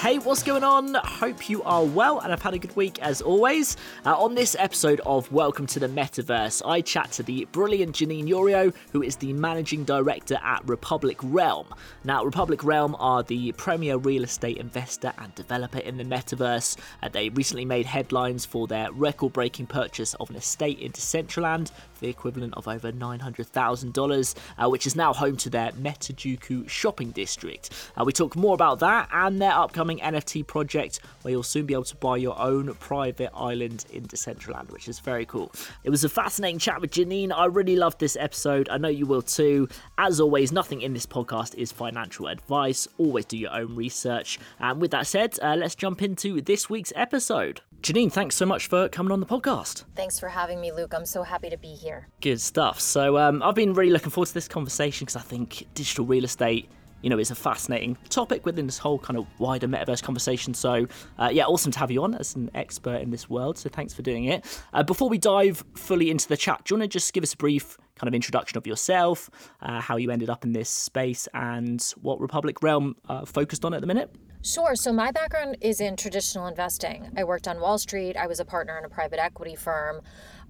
Hey, 0.00 0.18
what's 0.18 0.42
going 0.42 0.62
on? 0.62 0.92
Hope 0.94 1.48
you 1.48 1.62
are 1.62 1.82
well 1.82 2.20
and 2.20 2.28
have 2.28 2.42
had 2.42 2.52
a 2.52 2.58
good 2.58 2.76
week 2.76 3.00
as 3.00 3.22
always. 3.22 3.78
Uh, 4.04 4.14
on 4.14 4.34
this 4.34 4.54
episode 4.58 5.00
of 5.06 5.32
Welcome 5.32 5.66
to 5.68 5.80
the 5.80 5.88
Metaverse, 5.88 6.60
I 6.66 6.82
chat 6.82 7.10
to 7.12 7.22
the 7.22 7.46
brilliant 7.50 7.96
Janine 7.96 8.28
Yorio, 8.28 8.74
who 8.92 9.02
is 9.02 9.16
the 9.16 9.32
managing 9.32 9.84
director 9.84 10.38
at 10.44 10.68
Republic 10.68 11.16
Realm. 11.22 11.74
Now, 12.04 12.22
Republic 12.24 12.62
Realm 12.62 12.94
are 12.98 13.22
the 13.22 13.52
premier 13.52 13.96
real 13.96 14.24
estate 14.24 14.58
investor 14.58 15.14
and 15.16 15.34
developer 15.34 15.78
in 15.78 15.96
the 15.96 16.04
metaverse. 16.04 16.76
Uh, 17.02 17.08
they 17.08 17.30
recently 17.30 17.64
made 17.64 17.86
headlines 17.86 18.44
for 18.44 18.66
their 18.66 18.92
record 18.92 19.32
breaking 19.32 19.66
purchase 19.66 20.12
of 20.14 20.28
an 20.28 20.36
estate 20.36 20.78
in 20.78 20.92
Decentraland 20.92 21.70
the 22.00 22.08
equivalent 22.08 22.54
of 22.54 22.68
over 22.68 22.92
$900,000, 22.92 24.34
uh, 24.58 24.68
which 24.68 24.86
is 24.86 24.96
now 24.96 25.12
home 25.12 25.36
to 25.38 25.50
their 25.50 25.72
Metajuku 25.72 26.68
shopping 26.68 27.10
district. 27.10 27.70
Uh, 27.98 28.04
we 28.04 28.12
talk 28.12 28.36
more 28.36 28.54
about 28.54 28.80
that 28.80 29.08
and 29.12 29.40
their 29.40 29.52
upcoming 29.52 29.85
NFT 29.94 30.46
project, 30.46 31.00
where 31.22 31.32
you'll 31.32 31.42
soon 31.42 31.66
be 31.66 31.74
able 31.74 31.84
to 31.84 31.96
buy 31.96 32.16
your 32.16 32.38
own 32.38 32.74
private 32.74 33.30
island 33.34 33.84
in 33.92 34.04
Decentraland, 34.04 34.70
which 34.70 34.88
is 34.88 34.98
very 34.98 35.26
cool. 35.26 35.52
It 35.84 35.90
was 35.90 36.04
a 36.04 36.08
fascinating 36.08 36.58
chat 36.58 36.80
with 36.80 36.90
Janine. 36.90 37.32
I 37.32 37.46
really 37.46 37.76
loved 37.76 37.98
this 37.98 38.16
episode. 38.16 38.68
I 38.68 38.78
know 38.78 38.88
you 38.88 39.06
will 39.06 39.22
too. 39.22 39.68
As 39.98 40.20
always, 40.20 40.52
nothing 40.52 40.82
in 40.82 40.92
this 40.92 41.06
podcast 41.06 41.54
is 41.54 41.72
financial 41.72 42.26
advice. 42.28 42.88
Always 42.98 43.24
do 43.24 43.38
your 43.38 43.52
own 43.52 43.74
research. 43.74 44.38
And 44.60 44.80
with 44.80 44.90
that 44.90 45.06
said, 45.06 45.38
uh, 45.42 45.56
let's 45.56 45.74
jump 45.74 46.02
into 46.02 46.40
this 46.40 46.68
week's 46.68 46.92
episode. 46.96 47.60
Janine, 47.82 48.10
thanks 48.10 48.34
so 48.34 48.46
much 48.46 48.66
for 48.66 48.88
coming 48.88 49.12
on 49.12 49.20
the 49.20 49.26
podcast. 49.26 49.84
Thanks 49.94 50.18
for 50.18 50.28
having 50.28 50.60
me, 50.60 50.72
Luke. 50.72 50.92
I'm 50.94 51.06
so 51.06 51.22
happy 51.22 51.50
to 51.50 51.56
be 51.56 51.74
here. 51.74 52.08
Good 52.20 52.40
stuff. 52.40 52.80
So, 52.80 53.16
um, 53.18 53.42
I've 53.42 53.54
been 53.54 53.74
really 53.74 53.92
looking 53.92 54.10
forward 54.10 54.26
to 54.26 54.34
this 54.34 54.48
conversation 54.48 55.04
because 55.04 55.16
I 55.16 55.20
think 55.20 55.66
digital 55.74 56.04
real 56.04 56.24
estate 56.24 56.68
you 57.06 57.10
know, 57.10 57.20
is 57.20 57.30
a 57.30 57.36
fascinating 57.36 57.96
topic 58.08 58.44
within 58.44 58.66
this 58.66 58.78
whole 58.78 58.98
kind 58.98 59.16
of 59.16 59.28
wider 59.38 59.68
metaverse 59.68 60.02
conversation. 60.02 60.52
So, 60.54 60.88
uh, 61.20 61.30
yeah, 61.32 61.44
awesome 61.44 61.70
to 61.70 61.78
have 61.78 61.92
you 61.92 62.02
on 62.02 62.16
as 62.16 62.34
an 62.34 62.50
expert 62.52 62.96
in 62.96 63.10
this 63.10 63.30
world. 63.30 63.56
So, 63.58 63.68
thanks 63.68 63.94
for 63.94 64.02
doing 64.02 64.24
it. 64.24 64.44
Uh, 64.72 64.82
before 64.82 65.08
we 65.08 65.16
dive 65.16 65.62
fully 65.76 66.10
into 66.10 66.26
the 66.26 66.36
chat, 66.36 66.64
do 66.64 66.74
you 66.74 66.80
want 66.80 66.90
to 66.90 66.98
just 66.98 67.12
give 67.12 67.22
us 67.22 67.32
a 67.32 67.36
brief 67.36 67.78
kind 67.94 68.08
of 68.08 68.14
introduction 68.14 68.58
of 68.58 68.66
yourself, 68.66 69.30
uh, 69.62 69.80
how 69.80 69.96
you 69.96 70.10
ended 70.10 70.28
up 70.28 70.42
in 70.42 70.50
this 70.50 70.68
space, 70.68 71.28
and 71.32 71.94
what 72.02 72.18
Republic 72.18 72.60
Realm 72.60 72.96
uh, 73.08 73.24
focused 73.24 73.64
on 73.64 73.72
at 73.72 73.82
the 73.82 73.86
minute? 73.86 74.12
Sure. 74.42 74.74
So, 74.74 74.92
my 74.92 75.12
background 75.12 75.58
is 75.60 75.80
in 75.80 75.94
traditional 75.94 76.48
investing. 76.48 77.12
I 77.16 77.22
worked 77.22 77.46
on 77.46 77.60
Wall 77.60 77.78
Street, 77.78 78.16
I 78.16 78.26
was 78.26 78.40
a 78.40 78.44
partner 78.44 78.76
in 78.78 78.84
a 78.84 78.88
private 78.88 79.22
equity 79.22 79.54
firm, 79.54 80.00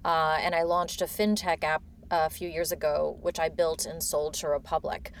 uh, 0.03 0.39
and 0.41 0.55
I 0.55 0.63
launched 0.63 1.03
a 1.03 1.05
fintech 1.05 1.63
app 1.63 1.83
a 2.09 2.31
few 2.31 2.49
years 2.49 2.71
ago, 2.71 3.19
which 3.21 3.39
I 3.39 3.47
built 3.47 3.85
and 3.85 4.01
sold 4.01 4.33
to 4.35 4.47
Republic. 4.47 5.11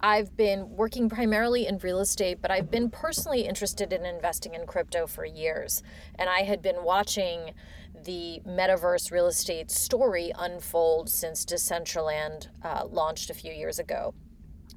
I've 0.00 0.36
been 0.36 0.76
working 0.76 1.08
primarily 1.08 1.66
in 1.66 1.78
real 1.78 2.00
estate, 2.00 2.42
but 2.42 2.50
I've 2.50 2.70
been 2.70 2.90
personally 2.90 3.46
interested 3.46 3.92
in 3.92 4.04
investing 4.04 4.54
in 4.54 4.66
crypto 4.66 5.06
for 5.06 5.24
years. 5.24 5.82
And 6.18 6.28
I 6.28 6.40
had 6.40 6.60
been 6.60 6.84
watching 6.84 7.54
the 8.04 8.40
metaverse 8.46 9.10
real 9.10 9.26
estate 9.26 9.70
story 9.70 10.32
unfold 10.38 11.08
since 11.08 11.44
Decentraland 11.44 12.48
uh, 12.62 12.84
launched 12.86 13.30
a 13.30 13.34
few 13.34 13.52
years 13.52 13.78
ago. 13.78 14.14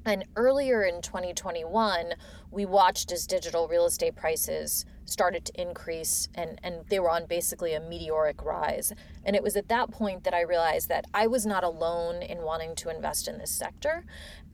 And 0.04 0.24
earlier 0.36 0.82
in 0.82 1.02
2021, 1.02 2.14
we 2.50 2.64
watched 2.64 3.12
as 3.12 3.26
digital 3.26 3.68
real 3.68 3.84
estate 3.84 4.16
prices 4.16 4.84
started 5.04 5.44
to 5.44 5.60
increase 5.60 6.28
and, 6.34 6.60
and 6.62 6.84
they 6.88 7.00
were 7.00 7.10
on 7.10 7.26
basically 7.26 7.74
a 7.74 7.80
meteoric 7.80 8.44
rise. 8.44 8.92
And 9.24 9.34
it 9.34 9.42
was 9.42 9.56
at 9.56 9.68
that 9.68 9.90
point 9.90 10.24
that 10.24 10.34
I 10.34 10.42
realized 10.42 10.88
that 10.88 11.04
I 11.12 11.26
was 11.26 11.44
not 11.44 11.64
alone 11.64 12.22
in 12.22 12.42
wanting 12.42 12.74
to 12.76 12.94
invest 12.94 13.28
in 13.28 13.38
this 13.38 13.50
sector. 13.50 14.04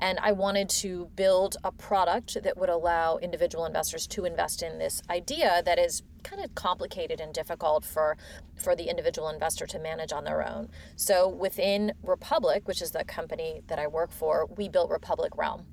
And 0.00 0.18
I 0.20 0.32
wanted 0.32 0.68
to 0.70 1.10
build 1.14 1.56
a 1.62 1.70
product 1.70 2.42
that 2.42 2.56
would 2.56 2.70
allow 2.70 3.18
individual 3.18 3.66
investors 3.66 4.06
to 4.08 4.24
invest 4.24 4.62
in 4.62 4.78
this 4.78 5.02
idea 5.10 5.62
that 5.64 5.78
is 5.78 6.02
kind 6.26 6.44
of 6.44 6.54
complicated 6.54 7.20
and 7.20 7.32
difficult 7.32 7.84
for 7.84 8.16
for 8.56 8.74
the 8.74 8.90
individual 8.90 9.28
investor 9.28 9.66
to 9.66 9.78
manage 9.78 10.12
on 10.12 10.24
their 10.24 10.46
own. 10.46 10.68
So 10.96 11.28
within 11.28 11.92
Republic, 12.02 12.66
which 12.66 12.82
is 12.82 12.90
the 12.90 13.04
company 13.04 13.62
that 13.68 13.78
I 13.78 13.86
work 13.86 14.10
for, 14.10 14.46
we 14.56 14.68
built 14.68 14.90
Republic 14.90 15.36
Realm 15.36 15.66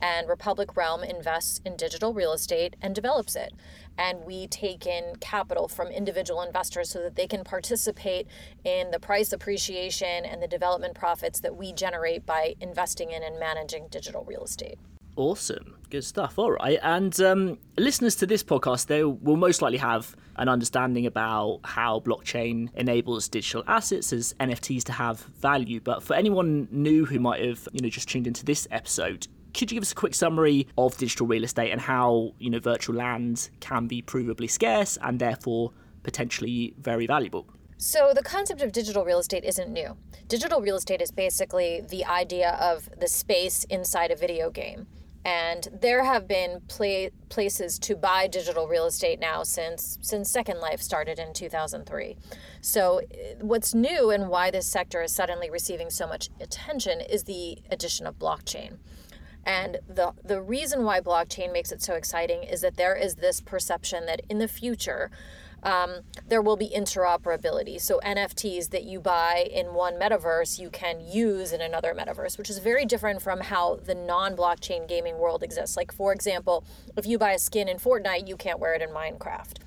and 0.00 0.28
Republic 0.28 0.76
Realm 0.76 1.02
invests 1.02 1.60
in 1.64 1.76
digital 1.76 2.14
real 2.14 2.32
estate 2.32 2.76
and 2.80 2.94
develops 2.94 3.34
it. 3.34 3.52
And 3.96 4.24
we 4.24 4.46
take 4.46 4.86
in 4.86 5.16
capital 5.20 5.66
from 5.66 5.88
individual 5.88 6.42
investors 6.42 6.90
so 6.90 7.02
that 7.02 7.16
they 7.16 7.26
can 7.26 7.42
participate 7.42 8.28
in 8.64 8.90
the 8.90 9.00
price 9.00 9.32
appreciation 9.32 10.24
and 10.24 10.40
the 10.40 10.46
development 10.46 10.94
profits 10.94 11.40
that 11.40 11.56
we 11.56 11.72
generate 11.72 12.24
by 12.24 12.54
investing 12.60 13.10
in 13.10 13.22
and 13.22 13.40
managing 13.40 13.88
digital 13.88 14.24
real 14.24 14.44
estate. 14.44 14.78
Awesome. 15.18 15.74
Good 15.90 16.04
stuff. 16.04 16.38
All 16.38 16.52
right. 16.52 16.78
And 16.80 17.20
um, 17.22 17.58
listeners 17.76 18.14
to 18.16 18.26
this 18.26 18.44
podcast, 18.44 18.86
they 18.86 19.02
will 19.02 19.36
most 19.36 19.60
likely 19.60 19.78
have 19.78 20.14
an 20.36 20.48
understanding 20.48 21.06
about 21.06 21.58
how 21.64 21.98
blockchain 22.06 22.68
enables 22.76 23.28
digital 23.28 23.64
assets 23.66 24.12
as 24.12 24.32
NFTs 24.38 24.84
to 24.84 24.92
have 24.92 25.18
value. 25.18 25.80
But 25.80 26.04
for 26.04 26.14
anyone 26.14 26.68
new 26.70 27.04
who 27.04 27.18
might 27.18 27.44
have, 27.44 27.66
you 27.72 27.80
know, 27.80 27.88
just 27.88 28.08
tuned 28.08 28.28
into 28.28 28.44
this 28.44 28.68
episode, 28.70 29.26
could 29.54 29.72
you 29.72 29.74
give 29.74 29.82
us 29.82 29.90
a 29.90 29.96
quick 29.96 30.14
summary 30.14 30.68
of 30.78 30.96
digital 30.98 31.26
real 31.26 31.42
estate 31.42 31.72
and 31.72 31.80
how 31.80 32.32
you 32.38 32.48
know 32.48 32.60
virtual 32.60 32.94
land 32.94 33.50
can 33.58 33.88
be 33.88 34.00
provably 34.00 34.48
scarce 34.48 34.98
and 35.02 35.18
therefore 35.18 35.72
potentially 36.04 36.74
very 36.78 37.08
valuable? 37.08 37.44
So, 37.76 38.12
the 38.14 38.22
concept 38.22 38.62
of 38.62 38.70
digital 38.70 39.04
real 39.04 39.18
estate 39.18 39.44
isn't 39.44 39.72
new. 39.72 39.96
Digital 40.28 40.60
real 40.60 40.76
estate 40.76 41.00
is 41.02 41.10
basically 41.10 41.80
the 41.80 42.04
idea 42.04 42.50
of 42.60 42.88
the 43.00 43.08
space 43.08 43.64
inside 43.64 44.12
a 44.12 44.16
video 44.16 44.50
game. 44.50 44.86
And 45.24 45.68
there 45.80 46.04
have 46.04 46.26
been 46.26 46.62
play, 46.68 47.10
places 47.28 47.78
to 47.80 47.96
buy 47.96 48.28
digital 48.28 48.66
real 48.66 48.86
estate 48.86 49.20
now 49.20 49.42
since 49.42 49.98
since 50.00 50.30
Second 50.30 50.60
Life 50.60 50.80
started 50.80 51.18
in 51.18 51.32
2003. 51.32 52.16
So, 52.60 52.98
eh, 52.98 53.34
what's 53.40 53.74
new 53.74 54.10
and 54.10 54.28
why 54.28 54.50
this 54.50 54.66
sector 54.66 55.02
is 55.02 55.12
suddenly 55.12 55.50
receiving 55.50 55.90
so 55.90 56.06
much 56.06 56.30
attention 56.40 57.00
is 57.00 57.24
the 57.24 57.58
addition 57.70 58.06
of 58.06 58.18
blockchain. 58.18 58.78
And 59.44 59.78
the 59.88 60.12
the 60.24 60.40
reason 60.40 60.84
why 60.84 61.00
blockchain 61.00 61.52
makes 61.52 61.72
it 61.72 61.82
so 61.82 61.94
exciting 61.94 62.42
is 62.42 62.60
that 62.60 62.76
there 62.76 62.94
is 62.94 63.16
this 63.16 63.40
perception 63.40 64.06
that 64.06 64.22
in 64.28 64.38
the 64.38 64.48
future, 64.48 65.10
um, 65.62 66.00
there 66.28 66.42
will 66.42 66.56
be 66.56 66.68
interoperability. 66.68 67.80
So 67.80 68.00
NFTs 68.04 68.70
that 68.70 68.84
you 68.84 69.00
buy 69.00 69.48
in 69.52 69.74
one 69.74 69.94
metaverse, 69.94 70.58
you 70.58 70.70
can 70.70 71.00
use 71.00 71.52
in 71.52 71.60
another 71.60 71.94
metaverse, 71.94 72.38
which 72.38 72.50
is 72.50 72.58
very 72.58 72.84
different 72.84 73.22
from 73.22 73.40
how 73.40 73.76
the 73.76 73.94
non-blockchain 73.94 74.88
gaming 74.88 75.18
world 75.18 75.42
exists. 75.42 75.76
Like 75.76 75.92
for 75.92 76.12
example, 76.12 76.64
if 76.96 77.06
you 77.06 77.18
buy 77.18 77.32
a 77.32 77.38
skin 77.38 77.68
in 77.68 77.78
Fortnite, 77.78 78.28
you 78.28 78.36
can't 78.36 78.58
wear 78.58 78.74
it 78.74 78.82
in 78.82 78.90
Minecraft. 78.90 79.58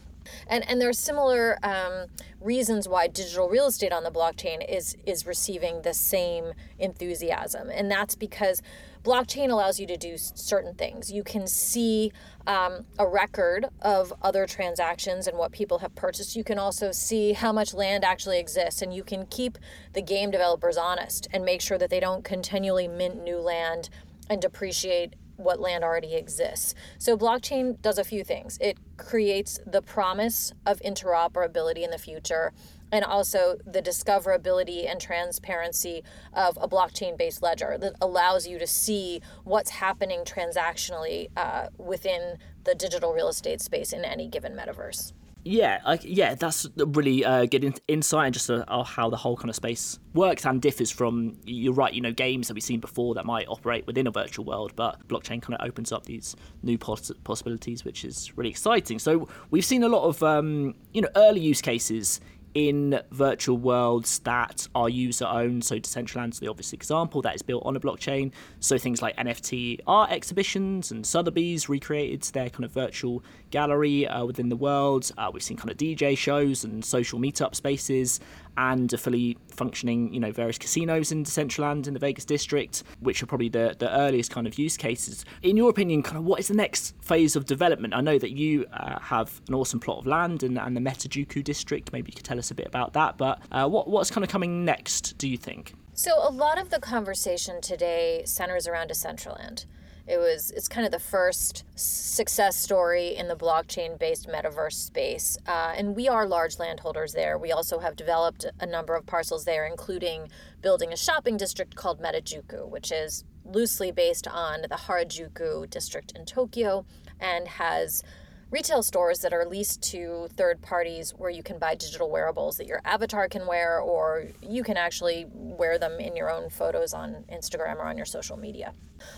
And 0.48 0.68
and 0.70 0.80
there 0.80 0.90
are 0.90 0.94
similar 0.94 1.58
um, 1.64 2.08
reasons 2.40 2.88
why 2.88 3.08
digital 3.08 3.50
real 3.50 3.68
estate 3.68 3.92
on 3.92 4.04
the 4.04 4.12
blockchain 4.12 4.68
is 4.68 4.96
is 5.06 5.26
receiving 5.26 5.82
the 5.82 5.94
same 5.94 6.54
enthusiasm, 6.80 7.70
and 7.70 7.90
that's 7.90 8.16
because 8.16 8.62
blockchain 9.04 9.50
allows 9.50 9.80
you 9.80 9.88
to 9.88 9.98
do 9.98 10.18
certain 10.18 10.74
things. 10.76 11.12
You 11.12 11.24
can 11.24 11.48
see 11.48 12.12
um, 12.48 12.86
a 13.00 13.08
record 13.08 13.66
of 13.82 14.14
other 14.22 14.46
transactions 14.46 15.28
and 15.28 15.38
what 15.38 15.52
people 15.52 15.80
have 15.80 15.96
purchased. 15.96 16.36
You 16.36 16.44
can 16.44 16.60
also 16.60 16.92
see 16.92 17.34
how 17.34 17.52
much 17.52 17.74
land 17.74 18.04
actually 18.04 18.40
exists, 18.40 18.82
and 18.82 18.94
you 18.94 19.04
can 19.04 19.26
keep 19.28 19.58
the 19.94 20.02
game 20.02 20.32
developers 20.32 20.78
honest 20.78 21.28
and 21.32 21.44
make 21.44 21.62
sure 21.62 21.78
that 21.78 21.90
they 21.90 22.00
don't 22.00 22.24
continually 22.24 22.88
mint 22.88 23.24
new 23.24 23.38
land 23.38 23.90
and 24.30 24.42
depreciate 24.42 25.16
what 25.38 25.60
land 25.60 25.84
already 25.84 26.16
exists. 26.16 26.76
So, 27.00 27.18
blockchain 27.18 27.82
does 27.82 27.98
a 27.98 28.04
few 28.04 28.24
things 28.24 28.58
it 28.62 28.78
creates 28.98 29.60
the 29.66 29.82
promise 29.82 30.54
of 30.66 30.80
interoperability 30.82 31.84
in 31.84 31.90
the 31.90 31.98
future 31.98 32.54
and 32.92 33.06
also 33.06 33.58
the 33.66 33.82
discoverability 33.82 34.90
and 34.90 35.00
transparency 35.00 36.04
of 36.34 36.58
a 36.62 36.68
blockchain 36.68 37.18
based 37.18 37.42
ledger 37.42 37.78
that 37.80 37.94
allows 38.02 38.48
you 38.48 38.60
to 38.60 38.68
see 38.68 39.22
what's 39.44 39.72
happening 39.72 40.24
transactionally 40.26 41.30
uh, 41.38 41.68
within 41.78 42.38
the 42.64 42.76
digital 42.76 43.14
real 43.14 43.30
estate 43.30 43.62
space 43.62 43.94
in 43.94 44.04
any 44.04 44.28
given 44.28 44.54
metaverse. 44.54 45.14
Yeah, 45.44 45.82
I, 45.84 45.98
yeah, 46.04 46.36
that's 46.36 46.68
really 46.76 47.26
uh, 47.26 47.46
good 47.48 47.64
in- 47.64 47.74
insight 47.88 48.26
and 48.28 48.34
just 48.34 48.50
uh, 48.50 48.84
how 48.84 49.10
the 49.10 49.18
whole 49.18 49.36
kind 49.36 49.50
of 49.50 49.56
space 49.56 49.98
works 50.14 50.46
and 50.46 50.62
differs 50.62 50.92
from. 50.92 51.36
You're 51.46 51.74
right, 51.74 51.94
you 51.94 52.02
know, 52.02 52.12
games 52.12 52.48
that 52.48 52.54
we've 52.54 52.64
seen 52.64 52.80
before 52.80 53.16
that 53.16 53.26
might 53.26 53.48
operate 53.48 53.88
within 53.88 54.06
a 54.06 54.12
virtual 54.12 54.46
world, 54.46 54.74
but 54.76 55.08
blockchain 55.08 55.42
kind 55.42 55.56
of 55.56 55.66
opens 55.66 55.92
up 55.92 56.06
these 56.06 56.36
new 56.62 56.78
poss- 56.78 57.12
possibilities, 57.24 57.84
which 57.84 58.06
is 58.06 58.38
really 58.38 58.52
exciting. 58.52 59.00
So 59.00 59.28
we've 59.50 59.66
seen 59.66 59.82
a 59.82 59.90
lot 59.90 60.04
of 60.04 60.22
um, 60.22 60.76
you 60.94 61.02
know 61.02 61.10
early 61.16 61.40
use 61.40 61.62
cases 61.62 62.22
in 62.54 63.00
virtual 63.12 63.58
worlds 63.58 64.20
that 64.20 64.68
are 64.76 64.90
user 64.90 65.26
owned. 65.26 65.64
So 65.64 65.80
Decentraland's 65.80 66.40
the 66.40 66.48
obvious 66.48 66.74
example 66.74 67.22
that 67.22 67.36
is 67.36 67.42
built 67.42 67.64
on 67.66 67.76
a 67.76 67.80
blockchain. 67.80 68.32
So 68.60 68.78
things 68.78 69.02
like 69.02 69.16
NFT 69.18 69.80
art 69.88 70.12
exhibitions 70.12 70.92
and 70.92 71.06
Sotheby's 71.06 71.70
recreated 71.70 72.22
their 72.34 72.50
kind 72.50 72.66
of 72.66 72.72
virtual 72.72 73.24
gallery 73.52 74.08
uh, 74.08 74.26
within 74.26 74.50
the 74.50 74.56
world. 74.56 75.12
Uh, 75.18 75.30
we've 75.34 75.44
seen 75.44 75.58
kind 75.58 75.70
of 75.70 75.78
DJ 75.78 76.18
shows 76.18 76.64
and 76.64 76.84
social 76.84 77.20
meetup 77.20 77.56
spaces. 77.56 78.20
and 78.58 78.92
a 78.92 78.98
fully 78.98 79.38
functioning, 79.48 80.14
you 80.14 80.20
know, 80.20 80.32
various 80.32 80.58
casinos 80.58 81.12
in 81.12 81.24
Decentraland 81.24 81.88
in 81.88 81.94
the 81.94 82.00
Vegas 82.00 82.26
district, 82.26 82.84
which 83.00 83.24
are 83.24 83.26
probably 83.26 83.50
the, 83.50 83.76
the 83.80 83.90
earliest 83.98 84.32
kind 84.32 84.46
of 84.46 84.58
use 84.60 84.76
cases. 84.76 85.24
In 85.42 85.56
your 85.56 85.70
opinion, 85.70 86.04
kind 86.04 86.18
of 86.18 86.26
what 86.26 86.40
is 86.40 86.50
the 86.50 86.54
next 86.54 86.94
phase 87.02 87.36
of 87.36 87.46
development? 87.46 87.94
I 87.94 88.02
know 88.02 88.18
that 88.20 88.32
you 88.32 88.66
uh, 88.74 89.00
have 89.00 89.42
an 89.48 89.54
awesome 89.54 89.80
plot 89.80 90.00
of 90.00 90.06
land 90.06 90.44
and, 90.44 90.58
and 90.58 90.76
the 90.76 90.82
Metajuku 90.82 91.44
district. 91.44 91.94
Maybe 91.94 92.12
you 92.12 92.16
could 92.16 92.26
tell 92.26 92.40
us 92.40 92.52
a 92.52 92.56
bit 92.56 92.68
about 92.68 92.94
that. 92.94 93.18
But 93.18 93.40
uh, 93.52 93.68
what 93.68 93.88
what's 93.88 94.12
kind 94.12 94.24
of 94.24 94.30
coming 94.30 94.66
next? 94.66 95.18
Do 95.18 95.30
you 95.30 95.38
think? 95.38 95.74
So 95.94 96.12
a 96.18 96.32
lot 96.32 96.58
of 96.58 96.70
the 96.70 96.80
conversation 96.80 97.62
today 97.62 98.24
centers 98.26 98.68
around 98.68 98.90
Decentraland. 98.90 99.66
It 100.08 100.18
was 100.18 100.52
it's 100.52 100.68
kind 100.68 100.86
of 100.86 100.92
the 100.92 101.00
first 101.00 101.64
success 101.76 102.56
story 102.58 103.16
in 103.16 103.28
the 103.28 103.36
blockchain 103.36 103.98
based 104.00 104.28
metaverse 104.28 104.74
space, 104.74 105.38
uh, 105.48 105.74
and 105.76 105.96
we 105.96 106.08
are 106.08 106.26
large 106.26 106.60
landholders 106.60 107.14
there. 107.14 107.38
We 107.38 107.52
also 107.52 107.80
have 107.80 107.96
developed 107.96 108.46
a 108.60 108.66
number 108.66 108.96
of 108.96 109.06
parcels 109.06 109.46
there, 109.46 109.66
including 109.66 110.30
building 110.62 110.92
a 110.92 110.98
shopping 110.98 111.38
district 111.38 111.76
called 111.76 112.02
Metajuku, 112.02 112.68
which 112.68 112.92
is 112.92 113.24
loosely 113.46 113.92
based 113.92 114.28
on 114.28 114.62
the 114.64 114.76
Harajuku 114.76 115.70
district 115.70 116.14
in 116.16 116.26
Tokyo, 116.26 116.86
and 117.20 117.48
has 117.48 118.04
retail 118.52 118.84
stores 118.84 119.20
that 119.20 119.34
are 119.34 119.46
leased 119.46 119.82
to 119.82 120.28
third 120.36 120.62
parties 120.62 121.12
where 121.12 121.30
you 121.30 121.42
can 121.42 121.58
buy 121.58 121.74
digital 121.74 122.12
wearables 122.12 122.58
that 122.58 122.68
your 122.68 122.82
avatar 122.84 123.30
can 123.30 123.48
wear 123.48 123.80
or 123.80 124.26
you 124.42 124.62
can 124.62 124.76
actually 124.76 125.26
wear 125.34 125.80
them 125.80 126.00
in 126.00 126.16
your 126.16 126.30
own 126.30 126.50
photos 126.50 126.94
on 126.94 127.24
Instagram 127.32 127.78
or 127.78 127.86
on 127.86 127.96
your 127.96 128.06
social 128.06 128.38
media. 128.38 128.74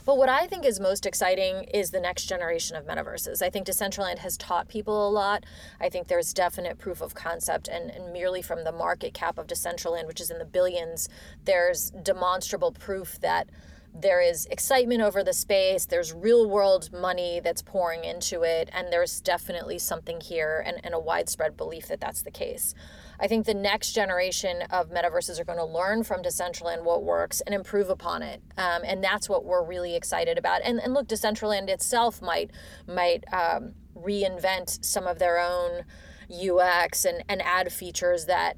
But 0.06 0.18
what 0.18 0.30
I 0.30 0.48
think 0.48 0.66
is 0.66 0.80
most 0.80 1.06
exciting 1.06 1.64
is 1.74 1.92
the 1.92 2.00
next 2.00 2.26
generation 2.26 2.78
of 2.78 2.86
metaverses. 2.86 3.42
I 3.42 3.50
think 3.50 3.68
Decentraland 3.68 4.20
has 4.20 4.38
taught 4.38 4.70
people 4.70 5.10
a 5.10 5.12
lot. 5.12 5.46
I 5.82 5.90
think 5.90 6.08
there's 6.08 6.32
definite 6.32 6.78
proof 6.78 7.02
of 7.02 7.16
concept, 7.16 7.68
and, 7.68 7.90
and 7.90 8.14
merely 8.14 8.42
from 8.42 8.64
the 8.64 8.72
market 8.72 9.14
cap 9.14 9.38
of 9.38 9.48
Decentraland, 9.48 10.08
which 10.08 10.22
is 10.22 10.32
in 10.32 10.40
the 10.40 10.46
billions, 10.46 11.10
there's 11.44 11.90
demonstrable 11.90 12.72
proof 12.72 13.20
that 13.20 13.50
there 13.96 14.22
is 14.22 14.48
excitement 14.48 15.02
over 15.02 15.24
the 15.24 15.34
space, 15.34 15.86
there's 15.86 16.14
real 16.14 16.50
world 16.50 16.92
money 16.92 17.40
that's 17.44 17.62
pouring 17.62 18.04
into 18.04 18.42
it, 18.42 18.70
and 18.74 18.92
there's 18.92 19.22
definitely 19.22 19.78
something 19.78 20.20
here 20.20 20.64
and, 20.66 20.80
and 20.84 20.94
a 20.94 21.00
widespread 21.00 21.56
belief 21.56 21.88
that 21.88 22.00
that's 22.00 22.24
the 22.24 22.32
case. 22.32 22.74
I 23.20 23.28
think 23.28 23.46
the 23.46 23.54
next 23.54 23.94
generation 23.94 24.64
of 24.72 24.90
metaverses 24.90 25.40
are 25.40 25.44
going 25.46 25.60
to 25.60 25.66
learn 25.66 26.04
from 26.04 26.24
Decentraland 26.24 26.84
what 26.84 27.04
works 27.04 27.42
and 27.42 27.54
improve 27.54 27.90
upon 27.90 28.24
it, 28.24 28.42
um, 28.58 28.82
and 28.84 29.04
that's 29.04 29.30
what 29.30 29.46
we're 29.46 29.64
really 29.64 29.96
excited 29.96 30.38
about. 30.38 30.62
And 30.64 30.80
and 30.80 30.94
look, 30.94 31.08
Decentraland 31.08 31.70
itself 31.70 32.22
might 32.22 32.50
might 32.88 33.24
um, 33.32 33.74
reinvent 33.96 34.84
some 34.84 35.06
of 35.06 35.20
their 35.20 35.40
own 35.40 35.84
UX 36.30 37.06
and 37.06 37.24
and 37.30 37.42
add 37.44 37.72
features 37.72 38.26
that 38.26 38.58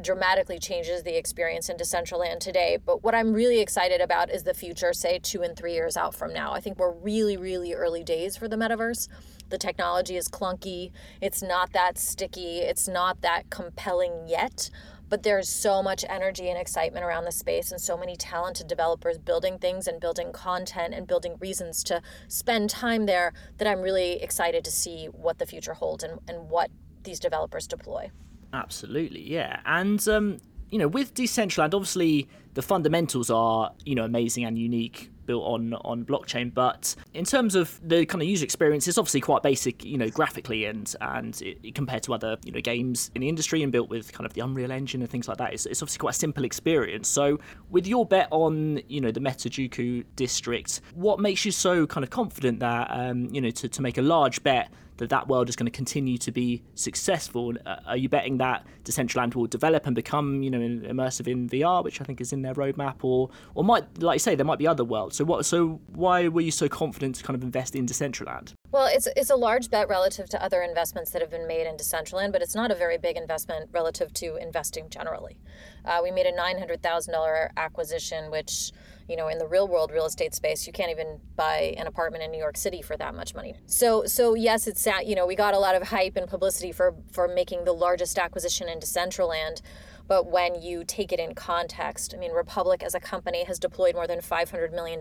dramatically 0.00 0.58
changes 0.58 1.02
the 1.02 1.16
experience 1.16 1.68
in 1.68 1.76
Decentraland 1.76 2.40
today. 2.40 2.78
But 2.84 3.02
what 3.02 3.14
I'm 3.14 3.32
really 3.32 3.60
excited 3.60 4.00
about 4.00 4.30
is 4.30 4.42
the 4.42 4.54
future, 4.54 4.92
say 4.92 5.18
two 5.18 5.42
and 5.42 5.56
three 5.56 5.72
years 5.72 5.96
out 5.96 6.14
from 6.14 6.32
now. 6.32 6.52
I 6.52 6.60
think 6.60 6.78
we're 6.78 6.92
really, 6.92 7.36
really 7.36 7.74
early 7.74 8.04
days 8.04 8.36
for 8.36 8.48
the 8.48 8.56
metaverse. 8.56 9.08
The 9.48 9.58
technology 9.58 10.16
is 10.16 10.28
clunky, 10.28 10.92
it's 11.20 11.42
not 11.42 11.72
that 11.72 11.96
sticky, 11.96 12.58
it's 12.58 12.86
not 12.86 13.22
that 13.22 13.48
compelling 13.50 14.28
yet. 14.28 14.70
But 15.08 15.22
there's 15.22 15.48
so 15.48 15.82
much 15.82 16.04
energy 16.06 16.50
and 16.50 16.60
excitement 16.60 17.02
around 17.02 17.24
the 17.24 17.32
space, 17.32 17.72
and 17.72 17.80
so 17.80 17.96
many 17.96 18.14
talented 18.14 18.66
developers 18.66 19.16
building 19.16 19.58
things 19.58 19.86
and 19.86 19.98
building 19.98 20.32
content 20.32 20.92
and 20.92 21.06
building 21.06 21.36
reasons 21.40 21.82
to 21.84 22.02
spend 22.28 22.68
time 22.68 23.06
there 23.06 23.32
that 23.56 23.66
I'm 23.66 23.80
really 23.80 24.22
excited 24.22 24.64
to 24.66 24.70
see 24.70 25.06
what 25.06 25.38
the 25.38 25.46
future 25.46 25.72
holds 25.72 26.04
and, 26.04 26.20
and 26.28 26.50
what 26.50 26.70
these 27.04 27.18
developers 27.18 27.66
deploy. 27.66 28.10
Absolutely, 28.52 29.22
yeah. 29.22 29.60
And 29.66 30.06
um, 30.08 30.38
you 30.70 30.78
know, 30.78 30.88
with 30.88 31.14
Decentraland, 31.14 31.74
obviously 31.74 32.28
the 32.58 32.62
fundamentals 32.62 33.30
are 33.30 33.70
you 33.84 33.94
know 33.94 34.04
amazing 34.04 34.44
and 34.44 34.58
unique 34.58 35.12
built 35.26 35.44
on 35.44 35.74
on 35.84 36.04
blockchain 36.04 36.52
but 36.52 36.96
in 37.14 37.24
terms 37.24 37.54
of 37.54 37.78
the 37.86 38.04
kind 38.06 38.20
of 38.20 38.26
user 38.26 38.42
experience 38.42 38.88
it's 38.88 38.98
obviously 38.98 39.20
quite 39.20 39.44
basic 39.44 39.84
you 39.84 39.96
know 39.96 40.08
graphically 40.08 40.64
and 40.64 40.96
and 41.00 41.40
it, 41.42 41.72
compared 41.76 42.02
to 42.02 42.12
other 42.12 42.36
you 42.44 42.50
know 42.50 42.60
games 42.60 43.12
in 43.14 43.20
the 43.20 43.28
industry 43.28 43.62
and 43.62 43.70
built 43.70 43.88
with 43.88 44.10
kind 44.12 44.26
of 44.26 44.32
the 44.32 44.40
unreal 44.40 44.72
engine 44.72 45.02
and 45.02 45.08
things 45.08 45.28
like 45.28 45.36
that 45.36 45.52
it's, 45.52 45.66
it's 45.66 45.82
obviously 45.82 45.98
quite 45.98 46.14
a 46.16 46.18
simple 46.18 46.44
experience 46.44 47.06
so 47.06 47.38
with 47.70 47.86
your 47.86 48.04
bet 48.04 48.26
on 48.32 48.80
you 48.88 49.00
know 49.00 49.12
the 49.12 49.20
metajuku 49.20 50.04
district 50.16 50.80
what 50.94 51.20
makes 51.20 51.44
you 51.44 51.52
so 51.52 51.86
kind 51.86 52.02
of 52.02 52.10
confident 52.10 52.58
that 52.58 52.88
um, 52.90 53.28
you 53.32 53.40
know 53.40 53.50
to, 53.50 53.68
to 53.68 53.82
make 53.82 53.98
a 53.98 54.02
large 54.02 54.42
bet 54.42 54.72
that 54.98 55.10
that 55.10 55.28
world 55.28 55.48
is 55.48 55.56
going 55.56 55.66
to 55.66 55.72
continue 55.72 56.18
to 56.18 56.30
be 56.30 56.62
successful? 56.74 57.54
Uh, 57.66 57.76
are 57.86 57.96
you 57.96 58.08
betting 58.08 58.38
that 58.38 58.66
Decentraland 58.84 59.34
will 59.34 59.46
develop 59.46 59.86
and 59.86 59.96
become, 59.96 60.42
you 60.42 60.50
know, 60.50 60.58
immersive 60.58 61.26
in 61.26 61.48
VR, 61.48 61.82
which 61.82 62.00
I 62.00 62.04
think 62.04 62.20
is 62.20 62.32
in 62.32 62.42
their 62.42 62.54
roadmap, 62.54 63.02
or 63.02 63.30
or 63.54 63.64
might, 63.64 64.02
like 64.02 64.16
you 64.16 64.20
say, 64.20 64.34
there 64.34 64.46
might 64.46 64.58
be 64.58 64.66
other 64.66 64.84
worlds. 64.84 65.16
So 65.16 65.24
what? 65.24 65.46
So 65.46 65.80
why 65.88 66.28
were 66.28 66.40
you 66.40 66.50
so 66.50 66.68
confident 66.68 67.16
to 67.16 67.24
kind 67.24 67.34
of 67.34 67.42
invest 67.42 67.74
in 67.74 67.86
Decentraland? 67.86 68.54
Well, 68.70 68.88
it's 68.92 69.08
it's 69.16 69.30
a 69.30 69.36
large 69.36 69.70
bet 69.70 69.88
relative 69.88 70.28
to 70.30 70.42
other 70.42 70.62
investments 70.62 71.10
that 71.12 71.22
have 71.22 71.30
been 71.30 71.46
made 71.46 71.66
in 71.66 71.76
Decentraland, 71.76 72.32
but 72.32 72.42
it's 72.42 72.54
not 72.54 72.70
a 72.70 72.74
very 72.74 72.98
big 72.98 73.16
investment 73.16 73.70
relative 73.72 74.12
to 74.14 74.36
investing 74.36 74.88
generally. 74.90 75.38
Uh, 75.84 76.00
we 76.02 76.10
made 76.10 76.26
a 76.26 76.34
nine 76.34 76.58
hundred 76.58 76.82
thousand 76.82 77.14
dollar 77.14 77.50
acquisition, 77.56 78.30
which 78.30 78.72
you 79.08 79.16
know 79.16 79.28
in 79.28 79.38
the 79.38 79.46
real 79.46 79.66
world 79.66 79.90
real 79.90 80.06
estate 80.06 80.34
space 80.34 80.66
you 80.66 80.72
can't 80.72 80.90
even 80.90 81.18
buy 81.34 81.74
an 81.78 81.86
apartment 81.86 82.22
in 82.22 82.30
new 82.30 82.38
york 82.38 82.56
city 82.56 82.82
for 82.82 82.96
that 82.96 83.14
much 83.14 83.34
money 83.34 83.54
so 83.66 84.04
so 84.04 84.34
yes 84.34 84.66
it's 84.66 84.84
that. 84.84 85.06
you 85.06 85.14
know 85.14 85.26
we 85.26 85.34
got 85.34 85.54
a 85.54 85.58
lot 85.58 85.74
of 85.74 85.82
hype 85.88 86.16
and 86.16 86.28
publicity 86.28 86.70
for 86.72 86.94
for 87.10 87.26
making 87.26 87.64
the 87.64 87.72
largest 87.72 88.18
acquisition 88.18 88.68
in 88.68 88.78
decentraland 88.78 89.62
but 90.08 90.26
when 90.26 90.60
you 90.60 90.84
take 90.84 91.12
it 91.12 91.20
in 91.20 91.34
context, 91.34 92.14
I 92.16 92.18
mean, 92.18 92.32
Republic 92.32 92.82
as 92.82 92.94
a 92.94 93.00
company 93.00 93.44
has 93.44 93.58
deployed 93.58 93.94
more 93.94 94.06
than 94.06 94.20
$500 94.20 94.72
million 94.72 95.00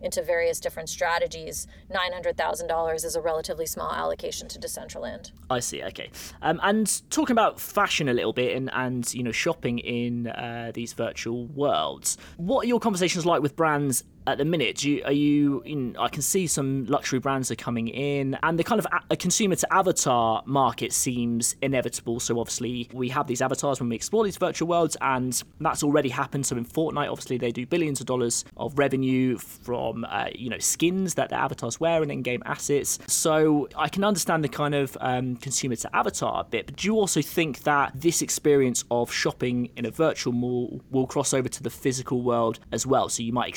into 0.00 0.22
various 0.22 0.60
different 0.60 0.88
strategies. 0.88 1.66
$900,000 1.92 3.04
is 3.04 3.16
a 3.16 3.20
relatively 3.20 3.66
small 3.66 3.92
allocation 3.92 4.48
to 4.48 4.58
Decentraland. 4.58 5.32
I 5.50 5.58
see, 5.58 5.82
okay. 5.82 6.10
Um, 6.40 6.60
and 6.62 7.02
talking 7.10 7.34
about 7.34 7.60
fashion 7.60 8.08
a 8.08 8.14
little 8.14 8.32
bit 8.32 8.56
and, 8.56 8.70
and 8.72 9.12
you 9.12 9.24
know, 9.24 9.32
shopping 9.32 9.80
in 9.80 10.28
uh, 10.28 10.70
these 10.72 10.92
virtual 10.92 11.46
worlds, 11.48 12.16
what 12.36 12.64
are 12.64 12.68
your 12.68 12.80
conversations 12.80 13.26
like 13.26 13.42
with 13.42 13.56
brands 13.56 14.04
at 14.26 14.38
the 14.38 14.44
minute? 14.44 14.84
You, 14.84 15.02
are 15.04 15.12
you? 15.12 15.62
In, 15.64 15.96
I 15.98 16.08
can 16.08 16.22
see 16.22 16.46
some 16.46 16.86
luxury 16.86 17.18
brands 17.18 17.50
are 17.50 17.56
coming 17.56 17.88
in, 17.88 18.38
and 18.42 18.58
the 18.58 18.64
kind 18.64 18.78
of 18.78 18.86
a, 18.86 19.00
a 19.10 19.16
consumer 19.16 19.56
to 19.56 19.72
avatar 19.72 20.42
market 20.46 20.92
seems 20.92 21.56
inevitable. 21.62 22.20
So 22.20 22.38
obviously 22.38 22.88
we 22.92 23.08
have 23.10 23.26
these 23.26 23.42
avatars 23.42 23.80
when 23.80 23.88
we 23.88 23.96
explore 23.96 24.24
these 24.24 24.36
virtual 24.36 24.68
worlds, 24.68 24.96
and 25.00 25.40
that's 25.60 25.82
already 25.82 26.08
happened. 26.08 26.46
So 26.46 26.56
in 26.56 26.64
Fortnite, 26.64 27.10
obviously 27.10 27.38
they 27.38 27.52
do 27.52 27.66
billions 27.66 28.00
of 28.00 28.06
dollars 28.06 28.44
of 28.56 28.78
revenue 28.78 29.38
from 29.38 30.04
uh, 30.04 30.28
you 30.34 30.50
know 30.50 30.58
skins 30.58 31.14
that 31.14 31.28
the 31.28 31.36
avatars 31.36 31.80
wear 31.80 32.02
and 32.02 32.10
in-game 32.10 32.42
assets. 32.46 32.98
So 33.06 33.68
I 33.76 33.88
can 33.88 34.04
understand 34.04 34.44
the 34.44 34.48
kind 34.48 34.74
of 34.74 34.96
um, 35.00 35.36
consumer 35.36 35.76
to 35.76 35.96
avatar 35.96 36.44
bit, 36.44 36.66
but 36.66 36.76
do 36.76 36.88
you 36.88 36.94
also 36.94 37.22
think 37.22 37.62
that 37.64 37.92
this 37.94 38.22
experience 38.22 38.84
of 38.90 39.12
shopping 39.12 39.70
in 39.76 39.86
a 39.86 39.90
virtual 39.90 40.32
mall 40.32 40.80
will 40.90 41.06
cross 41.06 41.34
over 41.34 41.48
to 41.48 41.62
the 41.62 41.70
physical 41.70 42.22
world 42.22 42.60
as 42.72 42.86
well? 42.86 43.08
So 43.08 43.22
you 43.22 43.32
might 43.32 43.48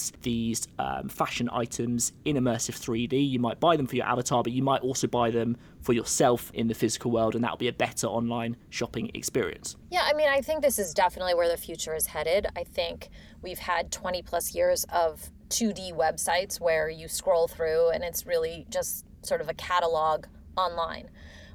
experience 0.00 0.22
these 0.22 0.68
um, 0.78 1.08
fashion 1.08 1.48
items 1.52 2.12
in 2.24 2.36
immersive 2.36 2.78
3D. 2.78 3.30
You 3.30 3.38
might 3.38 3.60
buy 3.60 3.76
them 3.76 3.86
for 3.86 3.96
your 3.96 4.06
avatar, 4.06 4.42
but 4.42 4.52
you 4.52 4.62
might 4.62 4.82
also 4.82 5.06
buy 5.06 5.30
them 5.30 5.56
for 5.80 5.92
yourself 5.92 6.50
in 6.54 6.68
the 6.68 6.74
physical 6.74 7.10
world, 7.10 7.34
and 7.34 7.42
that'll 7.42 7.56
be 7.56 7.68
a 7.68 7.72
better 7.72 8.06
online 8.06 8.56
shopping 8.68 9.10
experience. 9.14 9.76
Yeah, 9.90 10.02
I 10.04 10.12
mean, 10.12 10.28
I 10.28 10.40
think 10.40 10.62
this 10.62 10.78
is 10.78 10.94
definitely 10.94 11.34
where 11.34 11.48
the 11.48 11.56
future 11.56 11.94
is 11.94 12.06
headed. 12.06 12.46
I 12.56 12.64
think 12.64 13.08
we've 13.42 13.58
had 13.58 13.90
20 13.90 14.22
plus 14.22 14.54
years 14.54 14.84
of 14.92 15.30
2D 15.48 15.94
websites 15.94 16.60
where 16.60 16.88
you 16.88 17.08
scroll 17.08 17.48
through 17.48 17.90
and 17.90 18.04
it's 18.04 18.24
really 18.24 18.66
just 18.70 19.04
sort 19.22 19.40
of 19.40 19.48
a 19.48 19.54
catalog 19.54 20.26
online 20.56 21.10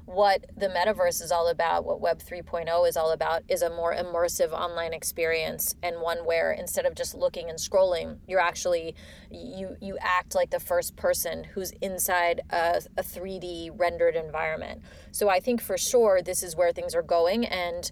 what 0.06 0.46
the 0.56 0.68
metaverse 0.68 1.20
is 1.20 1.32
all 1.32 1.48
about, 1.48 1.84
what 1.84 2.00
Web 2.00 2.20
3.0 2.22 2.88
is 2.88 2.96
all 2.96 3.10
about, 3.10 3.42
is 3.48 3.60
a 3.60 3.70
more 3.70 3.94
immersive 3.94 4.52
online 4.52 4.94
experience 4.94 5.74
and 5.82 6.00
one 6.00 6.18
where 6.18 6.52
instead 6.52 6.86
of 6.86 6.94
just 6.94 7.14
looking 7.14 7.50
and 7.50 7.58
scrolling, 7.58 8.18
you're 8.26 8.40
actually 8.40 8.94
you 9.30 9.76
you 9.80 9.98
act 10.00 10.34
like 10.34 10.50
the 10.50 10.60
first 10.60 10.96
person 10.96 11.42
who's 11.42 11.72
inside 11.82 12.40
a, 12.50 12.80
a 12.96 13.02
3D 13.02 13.70
rendered 13.78 14.14
environment. 14.14 14.80
So 15.10 15.28
I 15.28 15.40
think 15.40 15.60
for 15.60 15.76
sure 15.76 16.22
this 16.22 16.42
is 16.42 16.54
where 16.54 16.72
things 16.72 16.94
are 16.94 17.02
going 17.02 17.44
and 17.44 17.90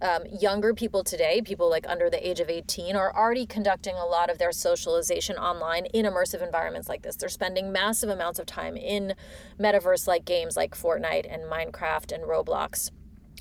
um, 0.00 0.22
younger 0.26 0.74
people 0.74 1.02
today, 1.02 1.40
people 1.42 1.68
like 1.68 1.88
under 1.88 2.08
the 2.08 2.26
age 2.26 2.40
of 2.40 2.48
18, 2.48 2.96
are 2.96 3.14
already 3.14 3.46
conducting 3.46 3.96
a 3.96 4.04
lot 4.04 4.30
of 4.30 4.38
their 4.38 4.52
socialization 4.52 5.36
online 5.36 5.86
in 5.86 6.06
immersive 6.06 6.44
environments 6.44 6.88
like 6.88 7.02
this. 7.02 7.16
They're 7.16 7.28
spending 7.28 7.72
massive 7.72 8.08
amounts 8.08 8.38
of 8.38 8.46
time 8.46 8.76
in 8.76 9.14
metaverse 9.58 10.06
like 10.06 10.24
games 10.24 10.56
like 10.56 10.76
Fortnite 10.76 11.26
and 11.32 11.42
Minecraft 11.44 12.12
and 12.12 12.24
Roblox. 12.24 12.90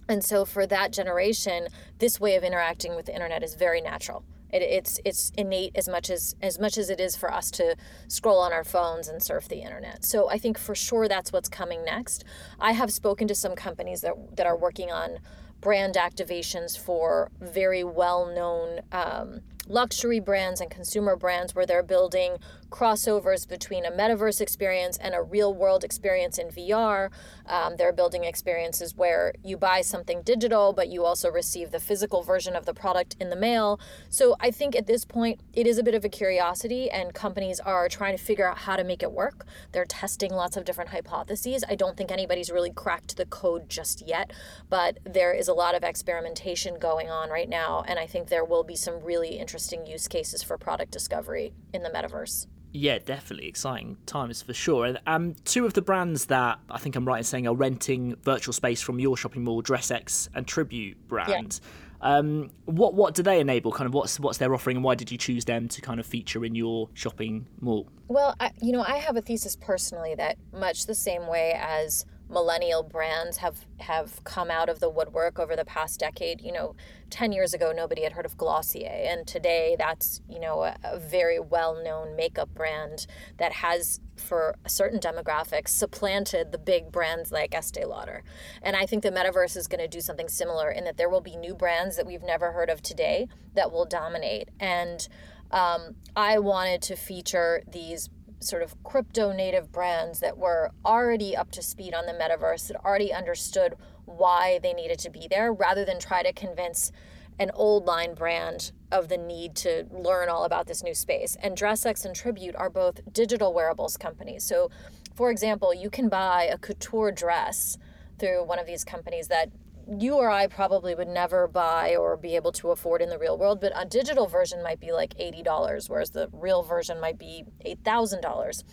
And 0.09 0.23
so 0.23 0.45
for 0.45 0.65
that 0.67 0.91
generation, 0.93 1.67
this 1.99 2.19
way 2.19 2.35
of 2.35 2.43
interacting 2.43 2.95
with 2.95 3.05
the 3.05 3.13
internet 3.13 3.43
is 3.43 3.55
very 3.55 3.81
natural. 3.81 4.23
It, 4.51 4.61
it's 4.61 4.99
it's 5.03 5.31
innate 5.37 5.73
as 5.75 5.89
much 5.89 6.09
as 6.09 6.35
as 6.41 6.57
much 6.57 6.77
as 6.77 6.89
it 6.89 7.01
is 7.01 7.17
for 7.17 7.33
us 7.33 7.51
to 7.51 7.75
scroll 8.07 8.39
on 8.39 8.53
our 8.53 8.63
phones 8.63 9.09
and 9.09 9.21
surf 9.21 9.49
the 9.49 9.61
internet. 9.61 10.05
So 10.05 10.29
I 10.29 10.37
think 10.37 10.57
for 10.57 10.73
sure 10.73 11.09
that's 11.09 11.33
what's 11.33 11.49
coming 11.49 11.83
next. 11.83 12.23
I 12.59 12.71
have 12.71 12.91
spoken 12.91 13.27
to 13.27 13.35
some 13.35 13.55
companies 13.55 14.01
that 14.01 14.13
that 14.37 14.45
are 14.45 14.57
working 14.57 14.89
on 14.89 15.19
brand 15.61 15.95
activations 15.95 16.77
for 16.77 17.31
very 17.39 17.83
well 17.83 18.25
known. 18.25 18.81
Um, 18.91 19.41
luxury 19.67 20.19
brands 20.19 20.61
and 20.61 20.71
consumer 20.71 21.15
brands 21.15 21.53
where 21.53 21.65
they're 21.65 21.83
building 21.83 22.37
crossovers 22.69 23.47
between 23.47 23.85
a 23.85 23.91
metaverse 23.91 24.41
experience 24.41 24.97
and 24.97 25.15
a 25.15 25.21
real 25.21 25.53
world 25.53 25.83
experience 25.83 26.37
in 26.37 26.47
VR. 26.47 27.09
Um, 27.45 27.75
they're 27.77 27.93
building 27.93 28.23
experiences 28.23 28.95
where 28.95 29.33
you 29.43 29.57
buy 29.57 29.81
something 29.81 30.21
digital, 30.21 30.73
but 30.73 30.89
you 30.89 31.05
also 31.05 31.29
receive 31.29 31.71
the 31.71 31.79
physical 31.79 32.23
version 32.23 32.55
of 32.55 32.65
the 32.65 32.73
product 32.73 33.15
in 33.19 33.29
the 33.29 33.35
mail. 33.35 33.79
So 34.09 34.35
I 34.39 34.51
think 34.51 34.75
at 34.75 34.87
this 34.87 35.05
point, 35.05 35.41
it 35.53 35.67
is 35.67 35.77
a 35.77 35.83
bit 35.83 35.95
of 35.95 36.03
a 36.03 36.09
curiosity, 36.09 36.89
and 36.89 37.13
companies 37.13 37.59
are 37.59 37.87
trying 37.89 38.17
to 38.17 38.23
figure 38.23 38.47
out 38.47 38.59
how 38.59 38.75
to 38.75 38.83
make 38.83 39.03
it 39.03 39.11
work. 39.11 39.45
They're 39.71 39.85
testing 39.85 40.33
lots 40.33 40.57
of 40.57 40.65
different 40.65 40.89
hypotheses. 40.89 41.63
I 41.69 41.75
don't 41.75 41.95
think 41.95 42.11
anybody's 42.11 42.51
really 42.51 42.71
cracked 42.71 43.17
the 43.17 43.25
code 43.25 43.69
just 43.69 44.05
yet, 44.05 44.31
but 44.69 44.99
there 45.03 45.33
is 45.33 45.47
a 45.47 45.53
lot 45.53 45.75
of 45.75 45.83
experimentation 45.83 46.79
going 46.79 47.09
on 47.09 47.29
right 47.29 47.49
now, 47.49 47.83
and 47.87 47.97
I 47.99 48.07
think 48.07 48.27
there 48.27 48.45
will 48.45 48.63
be 48.63 48.75
some 48.75 49.01
really 49.01 49.39
interesting 49.39 49.85
use 49.85 50.07
cases 50.07 50.43
for 50.43 50.57
product 50.57 50.91
discovery 50.91 51.53
in 51.73 51.83
the 51.83 51.89
metaverse. 51.89 52.47
Yeah, 52.77 52.99
definitely 52.99 53.47
exciting 53.47 53.97
times 54.05 54.43
for 54.43 54.53
sure. 54.53 54.85
And 54.85 54.99
um, 55.07 55.35
two 55.45 55.65
of 55.65 55.73
the 55.73 55.81
brands 55.81 56.27
that 56.27 56.59
I 56.69 56.77
think 56.77 56.95
I'm 56.95 57.05
right 57.05 57.17
in 57.17 57.23
saying 57.23 57.47
are 57.47 57.55
renting 57.55 58.15
virtual 58.21 58.53
space 58.53 58.81
from 58.81 58.99
your 58.99 59.17
shopping 59.17 59.43
mall, 59.43 59.63
DressX 59.63 60.29
and 60.35 60.47
Tribute 60.47 60.95
brand. 61.07 61.59
Yeah. 61.61 62.17
Um, 62.17 62.51
what 62.65 62.93
what 62.93 63.15
do 63.15 63.23
they 63.23 63.39
enable? 63.39 63.71
Kind 63.71 63.87
of 63.87 63.95
what's 63.95 64.19
what's 64.19 64.37
their 64.37 64.53
offering, 64.53 64.77
and 64.77 64.83
why 64.83 64.93
did 64.93 65.11
you 65.11 65.17
choose 65.17 65.45
them 65.45 65.67
to 65.69 65.81
kind 65.81 65.99
of 65.99 66.05
feature 66.05 66.45
in 66.45 66.53
your 66.53 66.87
shopping 66.93 67.47
mall? 67.59 67.87
Well, 68.07 68.35
I, 68.39 68.51
you 68.61 68.71
know, 68.71 68.85
I 68.87 68.97
have 68.97 69.17
a 69.17 69.21
thesis 69.21 69.55
personally 69.55 70.13
that 70.13 70.37
much 70.53 70.85
the 70.85 70.93
same 70.93 71.25
way 71.25 71.59
as 71.59 72.05
millennial 72.29 72.83
brands 72.83 73.37
have 73.37 73.65
have 73.79 74.23
come 74.23 74.51
out 74.51 74.69
of 74.69 74.79
the 74.79 74.89
woodwork 74.89 75.39
over 75.39 75.55
the 75.55 75.65
past 75.65 75.99
decade. 75.99 76.41
You 76.41 76.51
know 76.51 76.75
10 77.09 77.31
years 77.31 77.53
ago 77.53 77.71
nobody 77.71 78.03
had 78.03 78.11
heard 78.13 78.25
of 78.25 78.37
glossier 78.37 78.89
and 78.89 79.25
today 79.25 79.75
that's 79.79 80.21
you 80.27 80.39
know 80.39 80.63
a, 80.63 80.75
a 80.83 80.99
very 80.99 81.39
well-known 81.39 82.15
makeup 82.17 82.53
brand 82.53 83.07
that 83.37 83.53
has 83.53 84.01
for 84.19 84.55
certain 84.67 84.99
demographics 84.99 85.69
supplanted 85.69 86.51
the 86.51 86.57
big 86.57 86.91
brands 86.91 87.31
like 87.31 87.53
Estee 87.53 87.85
Lauder. 87.85 88.23
And 88.61 88.75
I 88.75 88.85
think 88.85 89.03
the 89.03 89.11
metaverse 89.11 89.55
is 89.55 89.67
going 89.67 89.79
to 89.79 89.87
do 89.87 90.01
something 90.01 90.27
similar 90.27 90.69
in 90.69 90.83
that 90.85 90.97
there 90.97 91.09
will 91.09 91.21
be 91.21 91.35
new 91.35 91.53
brands 91.53 91.95
that 91.97 92.05
we've 92.05 92.23
never 92.23 92.51
heard 92.51 92.69
of 92.69 92.81
today 92.81 93.27
that 93.53 93.71
will 93.71 93.85
dominate. 93.85 94.49
And 94.59 95.07
um, 95.51 95.95
I 96.15 96.39
wanted 96.39 96.81
to 96.83 96.95
feature 96.95 97.63
these 97.71 98.09
sort 98.39 98.61
of 98.61 98.81
crypto 98.83 99.31
native 99.31 99.71
brands 99.71 100.19
that 100.19 100.37
were 100.37 100.71
already 100.85 101.35
up 101.35 101.51
to 101.51 101.61
speed 101.61 101.93
on 101.93 102.05
the 102.05 102.13
metaverse, 102.13 102.67
that 102.67 102.77
already 102.85 103.11
understood 103.11 103.75
why 104.05 104.59
they 104.61 104.73
needed 104.73 104.99
to 104.99 105.09
be 105.09 105.27
there, 105.29 105.51
rather 105.51 105.83
than 105.83 105.99
try 105.99 106.23
to 106.23 106.31
convince 106.31 106.91
an 107.39 107.51
old 107.53 107.85
line 107.85 108.13
brand 108.15 108.71
of 108.91 109.09
the 109.09 109.17
need 109.17 109.55
to 109.55 109.85
learn 109.91 110.29
all 110.29 110.43
about 110.43 110.65
this 110.67 110.83
new 110.83 110.93
space. 110.93 111.35
And 111.41 111.55
DressX 111.55 112.05
and 112.05 112.15
Tribute 112.15 112.55
are 112.55 112.69
both 112.69 113.01
digital 113.11 113.53
wearables 113.53 113.97
companies. 113.97 114.43
So, 114.43 114.71
for 115.13 115.29
example, 115.29 115.73
you 115.73 115.89
can 115.89 116.09
buy 116.09 116.43
a 116.43 116.57
couture 116.57 117.11
dress 117.11 117.77
through 118.17 118.45
one 118.45 118.59
of 118.59 118.65
these 118.65 118.83
companies 118.83 119.27
that 119.27 119.51
you 119.87 120.15
or 120.15 120.29
I 120.29 120.47
probably 120.47 120.95
would 120.95 121.07
never 121.07 121.47
buy 121.47 121.95
or 121.95 122.17
be 122.17 122.35
able 122.35 122.51
to 122.53 122.71
afford 122.71 123.01
in 123.01 123.09
the 123.09 123.17
real 123.17 123.37
world, 123.37 123.61
but 123.61 123.71
a 123.75 123.85
digital 123.85 124.27
version 124.27 124.61
might 124.61 124.79
be 124.79 124.91
like 124.91 125.15
$80, 125.17 125.89
whereas 125.89 126.11
the 126.11 126.29
real 126.31 126.63
version 126.63 126.99
might 126.99 127.17
be 127.17 127.45
$8,000. 127.65 128.63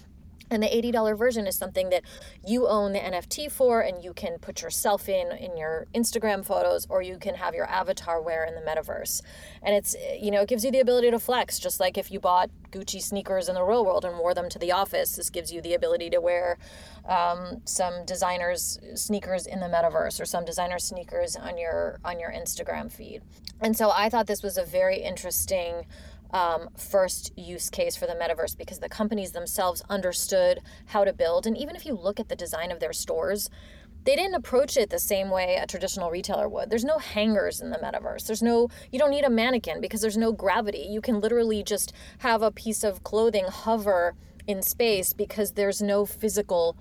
And 0.51 0.63
the 0.63 0.69
$80 0.69 1.17
version 1.19 1.47
is 1.47 1.57
something 1.57 1.91
that 1.91 2.03
you 2.47 2.69
own 2.69 2.93
the 2.93 2.99
NFT 2.99 3.51
for 3.51 3.81
and 3.81 4.05
you 4.05 4.13
can 4.13 4.39
put 4.39 4.63
yourself 4.63 5.09
in 5.09 5.33
in 5.33 5.57
your 5.57 5.87
Instagram 5.95 6.45
photos 6.45 6.87
or 6.89 7.03
you 7.03 7.19
can 7.19 7.35
have 7.37 7.55
your 7.55 7.67
avatar 7.67 8.21
wear 8.21 8.45
in 8.45 8.55
the 8.55 8.61
metaverse. 8.61 9.23
And 9.63 9.75
it's 9.75 9.97
you 10.21 10.31
know, 10.31 10.43
it 10.43 10.49
gives 10.49 10.65
you 10.65 10.71
the 10.71 10.81
ability 10.81 11.11
to 11.11 11.19
flex 11.19 11.59
just 11.59 11.81
like 11.81 11.97
if 11.97 12.11
you 12.11 12.21
bought 12.21 12.51
Gucci 12.71 13.01
sneakers 13.01 13.49
in 13.49 13.55
the 13.55 13.63
real 13.63 13.85
world 13.85 14.05
and 14.05 14.19
wore 14.19 14.35
them 14.35 14.49
to 14.51 14.59
the 14.59 14.73
office, 14.73 15.17
this 15.17 15.31
gives 15.31 15.53
you 15.53 15.61
the 15.61 15.75
ability 15.75 16.11
to 16.11 16.21
wear 16.21 16.59
um, 17.09 17.61
some 17.65 18.05
designers 18.05 18.79
sneakers 18.95 19.47
in 19.47 19.61
the 19.61 19.67
metaverse 19.67 20.21
or 20.21 20.25
some 20.25 20.45
designer 20.45 20.79
sneakers 20.79 21.37
on 21.37 21.57
your 21.57 22.01
on 22.05 22.19
your 22.19 22.31
Instagram 22.31 22.91
feed. 22.91 23.23
And 23.61 23.77
so 23.77 23.91
I 23.91 24.09
thought 24.09 24.27
this 24.27 24.43
was 24.43 24.59
a 24.59 24.65
very 24.65 24.99
interesting 24.99 25.87
um, 26.35 26.69
first 26.77 27.33
use 27.39 27.71
case 27.71 27.97
for 27.97 28.07
the 28.07 28.15
metaverse 28.15 28.59
because 28.59 28.81
the 28.81 28.89
companies 28.89 29.33
themselves 29.33 29.83
understood 29.89 30.61
how 30.87 31.05
to 31.05 31.13
build. 31.13 31.47
And 31.47 31.57
even 31.57 31.77
if 31.77 31.87
you 31.87 31.95
look 31.95 32.19
at 32.19 32.29
the 32.29 32.35
design 32.37 32.73
of 32.73 32.81
their 32.81 32.93
stores, 32.93 33.49
they 34.03 34.17
didn't 34.17 34.35
approach 34.35 34.77
it 34.77 34.91
the 34.91 34.99
same 34.99 35.31
way 35.31 35.57
a 35.57 35.67
traditional 35.67 36.11
retailer 36.11 36.49
would. 36.49 36.69
There's 36.69 36.85
no 36.85 36.99
hangers 36.99 37.61
in 37.61 37.71
the 37.71 37.79
metaverse. 37.79 38.27
There's 38.27 38.43
no, 38.43 38.69
you 38.91 38.99
don't 38.99 39.13
need 39.13 39.25
a 39.25 39.31
mannequin 39.31 39.81
because 39.81 40.01
there's 40.01 40.17
no 40.17 40.33
gravity. 40.33 40.87
You 40.91 41.01
can 41.01 41.21
literally 41.21 41.63
just 41.63 41.93
have 42.19 42.43
a 42.43 42.51
piece 42.51 42.83
of 42.83 43.05
clothing 43.05 43.47
hover 43.47 44.15
in 44.47 44.61
space 44.61 45.13
because 45.13 45.53
there's 45.53 45.81
no 45.81 46.05
physical 46.05 46.77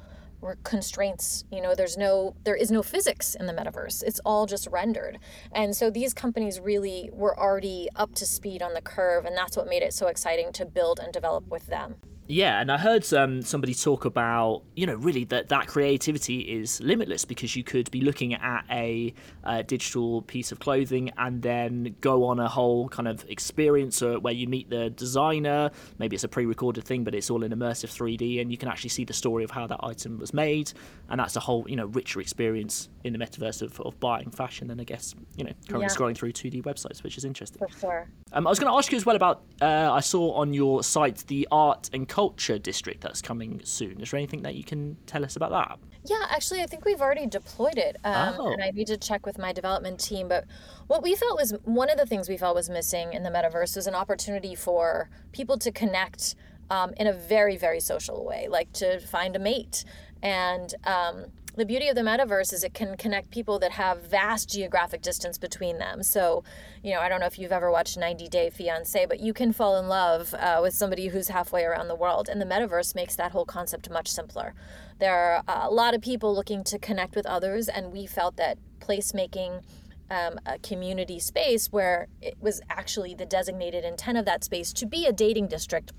constraints 0.63 1.45
you 1.51 1.61
know 1.61 1.73
there's 1.75 1.97
no 1.97 2.35
there 2.43 2.55
is 2.55 2.71
no 2.71 2.83
physics 2.83 3.35
in 3.35 3.47
the 3.47 3.53
metaverse. 3.53 4.03
It's 4.03 4.19
all 4.25 4.45
just 4.45 4.67
rendered. 4.67 5.19
And 5.51 5.75
so 5.75 5.89
these 5.89 6.13
companies 6.13 6.59
really 6.59 7.09
were 7.13 7.37
already 7.39 7.87
up 7.95 8.13
to 8.15 8.25
speed 8.25 8.61
on 8.61 8.73
the 8.73 8.81
curve 8.81 9.25
and 9.25 9.35
that's 9.35 9.57
what 9.57 9.67
made 9.67 9.83
it 9.83 9.93
so 9.93 10.07
exciting 10.07 10.51
to 10.53 10.65
build 10.65 10.99
and 10.99 11.11
develop 11.13 11.47
with 11.47 11.67
them 11.67 11.95
yeah, 12.27 12.61
and 12.61 12.71
I 12.71 12.77
heard 12.77 13.11
um, 13.13 13.41
somebody 13.41 13.73
talk 13.73 14.05
about, 14.05 14.63
you 14.75 14.87
know, 14.87 14.95
really 14.95 15.25
that 15.25 15.49
that 15.49 15.67
creativity 15.67 16.39
is 16.39 16.79
limitless 16.79 17.25
because 17.25 17.55
you 17.55 17.63
could 17.65 17.91
be 17.91 17.99
looking 17.99 18.33
at 18.33 18.63
a, 18.71 19.13
a 19.43 19.63
digital 19.63 20.21
piece 20.21 20.53
of 20.53 20.59
clothing 20.59 21.11
and 21.17 21.41
then 21.41 21.95
go 21.99 22.25
on 22.25 22.39
a 22.39 22.47
whole 22.47 22.87
kind 22.87 23.09
of 23.09 23.25
experience 23.27 24.01
uh, 24.01 24.15
where 24.15 24.33
you 24.33 24.47
meet 24.47 24.69
the 24.69 24.89
designer. 24.91 25.69
Maybe 25.99 26.15
it's 26.15 26.23
a 26.23 26.29
pre-recorded 26.29 26.85
thing, 26.85 27.03
but 27.03 27.13
it's 27.13 27.29
all 27.29 27.43
in 27.43 27.51
immersive 27.51 27.89
3D, 27.89 28.39
and 28.39 28.49
you 28.51 28.57
can 28.57 28.69
actually 28.69 28.91
see 28.91 29.03
the 29.03 29.13
story 29.13 29.43
of 29.43 29.51
how 29.51 29.67
that 29.67 29.79
item 29.83 30.17
was 30.17 30.33
made, 30.33 30.71
and 31.09 31.19
that's 31.19 31.35
a 31.35 31.41
whole, 31.41 31.65
you 31.67 31.75
know, 31.75 31.87
richer 31.87 32.21
experience 32.21 32.87
in 33.03 33.11
the 33.11 33.19
metaverse 33.19 33.61
of, 33.61 33.79
of 33.81 33.99
buying 33.99 34.31
fashion 34.31 34.67
than 34.67 34.79
I 34.79 34.85
guess, 34.85 35.13
you 35.35 35.43
know, 35.43 35.51
currently 35.67 35.87
yeah. 35.87 35.95
scrolling 35.95 36.15
through 36.15 36.31
2D 36.31 36.63
websites, 36.63 37.03
which 37.03 37.17
is 37.17 37.25
interesting. 37.25 37.59
For 37.59 37.79
sure. 37.79 38.07
Um, 38.31 38.47
I 38.47 38.49
was 38.49 38.59
going 38.59 38.71
to 38.71 38.77
ask 38.77 38.91
you 38.91 38.97
as 38.97 39.05
well 39.05 39.17
about. 39.17 39.43
Uh, 39.61 39.91
I 39.91 39.99
saw 39.99 40.31
on 40.33 40.53
your 40.53 40.83
site 40.83 41.25
the 41.27 41.47
art 41.51 41.89
and 41.93 42.07
culture 42.13 42.59
district 42.59 43.01
that's 43.01 43.23
coming 43.23 43.59
soon. 43.63 43.99
Is 43.99 44.11
there 44.11 44.19
anything 44.19 44.43
that 44.43 44.53
you 44.53 44.63
can 44.63 44.97
tell 45.07 45.25
us 45.25 45.35
about 45.35 45.49
that? 45.49 45.79
Yeah, 46.05 46.27
actually, 46.29 46.61
I 46.61 46.67
think 46.67 46.85
we've 46.85 47.01
already 47.01 47.25
deployed 47.25 47.79
it. 47.79 47.97
Um, 48.03 48.35
oh. 48.37 48.51
And 48.51 48.61
I 48.61 48.69
need 48.69 48.85
to 48.85 48.97
check 48.97 49.25
with 49.25 49.39
my 49.39 49.51
development 49.51 49.99
team. 49.99 50.27
But 50.27 50.45
what 50.85 51.01
we 51.01 51.15
felt 51.15 51.39
was 51.39 51.55
one 51.63 51.89
of 51.89 51.97
the 51.97 52.05
things 52.05 52.29
we 52.29 52.37
felt 52.37 52.53
was 52.53 52.69
missing 52.69 53.13
in 53.13 53.23
the 53.23 53.31
metaverse 53.31 53.75
was 53.75 53.87
an 53.87 53.95
opportunity 53.95 54.53
for 54.53 55.09
people 55.31 55.57
to 55.57 55.71
connect 55.71 56.35
um, 56.69 56.93
in 56.97 57.07
a 57.07 57.13
very, 57.13 57.57
very 57.57 57.79
social 57.79 58.23
way, 58.23 58.47
like 58.47 58.71
to 58.73 58.99
find 58.99 59.35
a 59.35 59.39
mate. 59.39 59.83
And 60.21 60.71
um, 60.83 61.25
the 61.55 61.65
beauty 61.65 61.87
of 61.87 61.95
the 61.95 62.01
metaverse 62.01 62.51
is 62.51 62.63
it 62.63 62.73
can 62.73 62.97
connect 62.97 63.29
people 63.29 63.59
that 63.59 63.73
have 63.73 64.01
vast 64.03 64.49
geographic 64.49 65.01
distance 65.01 65.37
between 65.37 65.77
them. 65.77 66.01
So, 66.01 66.43
you 66.81 66.93
know, 66.93 66.99
I 66.99 67.07
don't 67.07 67.19
know 67.19 67.27
if 67.27 67.37
you've 67.37 67.51
ever 67.51 67.69
watched 67.69 67.95
90 67.97 68.27
Day 68.27 68.49
Fiance, 68.49 69.05
but 69.05 69.19
you 69.19 69.33
can 69.33 69.53
fall 69.53 69.77
in 69.77 69.87
love 69.87 70.33
uh, 70.33 70.59
with 70.61 70.73
somebody 70.73 71.09
who's 71.09 71.27
halfway 71.27 71.63
around 71.63 71.89
the 71.89 71.95
world. 71.95 72.27
And 72.27 72.41
the 72.41 72.45
metaverse 72.45 72.95
makes 72.95 73.15
that 73.17 73.33
whole 73.33 73.45
concept 73.45 73.89
much 73.89 74.07
simpler. 74.07 74.55
There 74.99 75.43
are 75.47 75.65
a 75.65 75.69
lot 75.69 75.93
of 75.93 76.01
people 76.01 76.33
looking 76.33 76.63
to 76.65 76.79
connect 76.79 77.15
with 77.15 77.27
others, 77.27 77.67
and 77.69 77.91
we 77.91 78.07
felt 78.07 78.37
that 78.37 78.57
placemaking. 78.79 79.63
Um, 80.09 80.37
a 80.45 80.59
community 80.59 81.17
space 81.17 81.71
where 81.71 82.07
it 82.21 82.35
was 82.39 82.61
actually 82.69 83.15
the 83.15 83.25
designated 83.25 83.83
intent 83.83 84.17
of 84.17 84.25
that 84.25 84.43
space 84.43 84.71
to 84.73 84.85
be 84.85 85.07
a 85.07 85.13
dating 85.13 85.47
district 85.47 85.91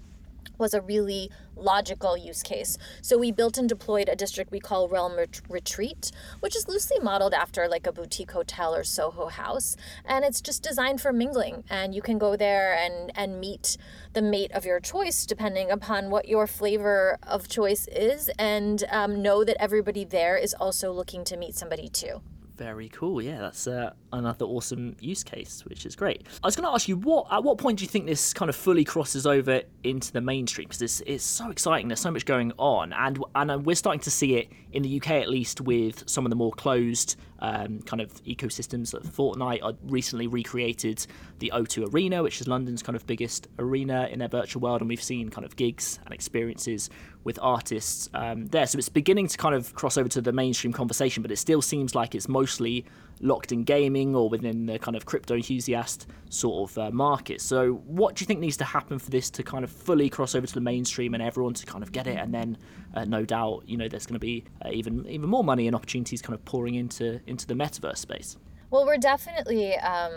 was 0.59 0.75
a 0.75 0.81
really 0.81 1.31
logical 1.57 2.17
use 2.17 2.43
case. 2.43 2.77
So 3.03 3.19
we 3.19 3.33
built 3.33 3.59
and 3.59 3.69
deployed 3.69 4.09
a 4.09 4.17
district 4.17 4.51
we 4.51 4.61
call 4.61 4.89
Realm 4.89 5.17
Ret- 5.17 5.41
Retreat, 5.49 6.11
which 6.41 6.57
is 6.57 6.69
loosely 6.69 6.99
modeled 6.99 7.35
after 7.35 7.69
like 7.69 7.87
a 7.87 7.93
boutique 7.93 8.33
hotel 8.33 8.75
or 8.75 8.85
Soho 8.85 9.29
house, 9.29 9.77
and 10.05 10.25
it's 10.25 10.41
just 10.41 10.63
designed 10.63 11.01
for 11.01 11.13
mingling. 11.13 11.65
And 11.71 11.95
you 11.95 12.03
can 12.03 12.19
go 12.19 12.37
there 12.37 12.75
and 12.75 13.13
and 13.15 13.41
meet 13.41 13.77
the 14.13 14.23
mate 14.23 14.53
of 14.53 14.65
your 14.65 14.81
choice 14.81 15.27
depending 15.27 15.71
upon 15.71 16.11
what 16.11 16.29
your 16.29 16.47
flavor 16.47 17.19
of 17.23 17.49
choice 17.49 17.89
is, 17.89 18.31
and 18.39 18.85
um, 18.91 19.23
know 19.23 19.45
that 19.45 19.57
everybody 19.61 20.05
there 20.05 20.37
is 20.37 20.55
also 20.55 20.93
looking 20.93 21.25
to 21.25 21.37
meet 21.37 21.55
somebody 21.55 21.89
too. 21.89 22.21
Very 22.57 22.89
cool. 22.91 23.21
Yeah, 23.21 23.39
that's 23.41 23.67
uh, 23.67 23.95
another 24.13 24.45
awesome 24.45 24.95
use 25.01 25.25
case, 25.25 25.65
which 25.67 25.85
is 25.85 25.97
great. 25.97 26.25
I 26.43 26.47
was 26.47 26.55
going 26.55 26.69
to 26.69 26.73
ask 26.73 26.87
you, 26.87 26.97
what 26.97 27.27
at 27.33 27.43
what 27.43 27.59
point 27.59 27.79
do 27.79 27.85
you 27.85 27.89
think 27.89 28.07
this 28.07 28.33
kind 28.33 28.49
of 28.49 28.55
fully 28.55 28.85
crosses 28.85 29.27
over 29.27 29.63
into 29.83 30.13
the 30.13 30.21
mainstream? 30.21 30.69
Because 30.69 30.83
it's, 30.83 31.01
it's 31.05 31.25
so 31.25 31.51
exciting. 31.51 31.89
There's 31.89 32.01
so 32.01 32.13
much 32.13 32.25
going 32.27 32.53
on, 32.57 32.93
and 32.93 33.23
and 33.35 33.51
uh, 33.51 33.59
we're 33.59 33.75
starting 33.75 34.01
to 34.01 34.11
see 34.11 34.37
it 34.37 34.53
in 34.73 34.83
the 34.83 34.97
UK 35.01 35.11
at 35.13 35.29
least 35.29 35.61
with 35.61 36.09
some 36.09 36.25
of 36.25 36.31
the 36.31 36.37
more 36.37 36.53
closed 36.53 37.17
um, 37.45 37.81
kind 37.83 38.01
of 38.01 38.13
ecosystems. 38.25 38.93
That 38.93 39.05
Fortnite 39.05 39.77
recently 39.85 40.27
recreated 40.27 41.07
the 41.39 41.53
O2 41.55 41.93
Arena, 41.93 42.23
which 42.23 42.41
is 42.41 42.49
London's 42.49 42.83
kind 42.83 42.97
of 42.97 43.07
biggest 43.07 43.49
arena 43.59 44.09
in 44.11 44.19
their 44.19 44.29
virtual 44.29 44.63
world, 44.63 44.81
and 44.81 44.89
we've 44.89 45.03
seen 45.03 45.29
kind 45.29 45.45
of 45.45 45.57
gigs 45.57 45.99
and 46.05 46.15
experiences 46.15 46.89
with 47.23 47.39
artists 47.43 48.09
um, 48.15 48.47
there. 48.47 48.67
So 48.67 48.79
it's 48.79 48.89
beginning 48.89 49.29
to 49.29 49.37
kind 49.37 49.55
of 49.55 49.75
cross 49.75 49.99
over 49.99 50.09
to 50.11 50.23
the 50.23 50.33
mainstream 50.33 50.73
conversation, 50.73 51.23
but 51.23 51.31
it 51.31 51.37
still 51.37 51.63
seems 51.63 51.95
like 51.95 52.15
it's 52.15 52.29
mostly 52.29 52.85
locked 53.21 53.53
in 53.53 53.65
gaming 53.65 54.15
or 54.15 54.29
within 54.29 54.67
the 54.67 54.79
kind 54.79 54.97
of 54.97 55.07
crypto 55.07 55.35
enthusiast 55.35 56.07
sort 56.29 56.71
of 56.71 56.79
uh, 56.79 56.91
market. 56.91 57.41
So, 57.41 57.75
what 57.87 58.17
do 58.17 58.23
you 58.23 58.27
think 58.27 58.41
needs 58.41 58.57
to 58.59 58.65
happen 58.65 58.99
for 58.99 59.11
this 59.11 59.31
to 59.31 59.43
kind 59.43 59.65
of 59.65 59.71
fully 59.71 60.09
cross 60.09 60.35
over 60.35 60.47
to 60.47 60.55
the 60.55 60.61
mainstream 60.61 61.15
and 61.15 61.23
everyone 61.23 61.55
to 61.55 61.67
kind 61.67 61.83
of 61.83 61.93
get 61.93 62.07
it? 62.07 62.19
And 62.19 62.33
then, 62.35 62.59
uh, 62.95 63.05
no 63.05 63.25
doubt, 63.25 63.65
you 63.67 63.77
know, 63.77 63.89
there's 63.89 64.07
going 64.07 64.15
to 64.15 64.21
be 64.21 64.45
uh, 64.65 64.71
even 64.73 65.07
even 65.07 65.29
more 65.29 65.45
money 65.45 65.67
and 65.67 65.75
opportunities 65.75 66.23
kind 66.23 66.35
of 66.35 66.45
pouring 66.45 66.75
into 66.75 67.21
into 67.27 67.47
the 67.47 67.55
metaverse 67.55 67.99
space. 67.99 68.37
Well, 68.71 68.87
we're 68.87 68.99
definitely 68.99 69.77
um, 69.77 70.13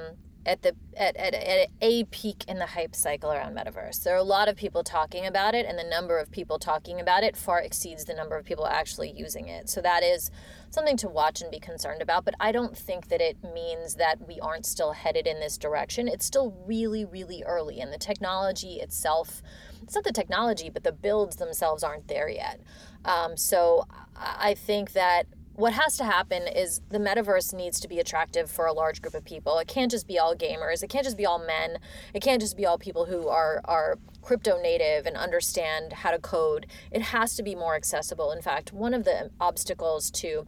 at 0.47 0.61
the 0.61 0.73
at, 0.95 1.15
at, 1.17 1.33
at 1.33 1.69
a 1.81 2.05
peak 2.05 2.45
in 2.47 2.57
the 2.57 2.65
hype 2.65 2.95
cycle 2.95 3.31
around 3.31 3.55
metaverse. 3.55 4.01
There 4.01 4.15
are 4.15 4.17
a 4.17 4.23
lot 4.23 4.47
of 4.47 4.55
people 4.55 4.83
talking 4.83 5.25
about 5.25 5.53
it, 5.53 5.65
and 5.67 5.77
the 5.77 5.83
number 5.83 6.17
of 6.17 6.31
people 6.31 6.57
talking 6.57 6.99
about 7.01 7.23
it 7.23 7.35
far 7.35 7.61
exceeds 7.61 8.05
the 8.05 8.13
number 8.13 8.37
of 8.37 8.45
people 8.45 8.65
actually 8.65 9.11
using 9.11 9.49
it. 9.49 9.69
So 9.69 9.81
that 9.81 10.03
is 10.03 10.31
something 10.69 10.97
to 10.97 11.09
watch 11.09 11.41
and 11.41 11.51
be 11.51 11.59
concerned 11.59 12.01
about. 12.01 12.23
But 12.23 12.35
I 12.39 12.53
don't 12.53 12.75
think 12.77 13.09
that 13.09 13.21
it 13.21 13.37
means 13.53 13.95
that 13.95 14.25
we 14.25 14.39
aren't 14.39 14.65
still 14.65 14.93
headed 14.93 15.27
in 15.27 15.39
this 15.39 15.57
direction. 15.57 16.07
It's 16.07 16.25
still 16.25 16.55
really, 16.65 17.03
really 17.03 17.43
early, 17.45 17.81
and 17.81 17.91
the 17.91 17.99
technology 17.99 18.79
itself. 18.79 19.43
It's 19.83 19.95
not 19.95 20.05
the 20.05 20.13
technology, 20.13 20.69
but 20.69 20.83
the 20.83 20.93
builds 20.93 21.35
themselves 21.35 21.83
aren't 21.83 22.07
there 22.07 22.29
yet. 22.29 22.61
Um, 23.05 23.37
so 23.37 23.85
I 24.15 24.53
think 24.53 24.93
that 24.93 25.27
what 25.57 25.73
has 25.73 25.97
to 25.97 26.03
happen 26.03 26.43
is 26.47 26.81
the 26.89 26.99
metaverse 26.99 27.51
needs 27.51 27.79
to 27.79 27.87
be 27.87 27.99
attractive 27.99 28.49
for 28.49 28.67
a 28.67 28.73
large 28.73 29.01
group 29.01 29.15
of 29.15 29.25
people. 29.25 29.57
It 29.57 29.67
can't 29.67 29.89
just 29.89 30.07
be 30.07 30.19
all 30.19 30.35
gamers. 30.35 30.83
It 30.83 30.89
can't 30.89 31.03
just 31.03 31.17
be 31.17 31.25
all 31.25 31.39
men. 31.39 31.79
It 32.13 32.21
can't 32.21 32.39
just 32.39 32.55
be 32.55 32.63
all 32.63 32.77
people 32.77 33.05
who 33.05 33.27
are 33.27 33.61
are 33.65 33.97
crypto 34.21 34.61
native 34.61 35.07
and 35.07 35.17
understand 35.17 35.93
how 35.93 36.11
to 36.11 36.19
code. 36.19 36.67
It 36.91 37.01
has 37.01 37.35
to 37.37 37.43
be 37.43 37.55
more 37.55 37.75
accessible. 37.75 38.31
In 38.31 38.41
fact, 38.41 38.71
one 38.71 38.93
of 38.93 39.03
the 39.03 39.31
obstacles 39.39 40.11
to 40.11 40.45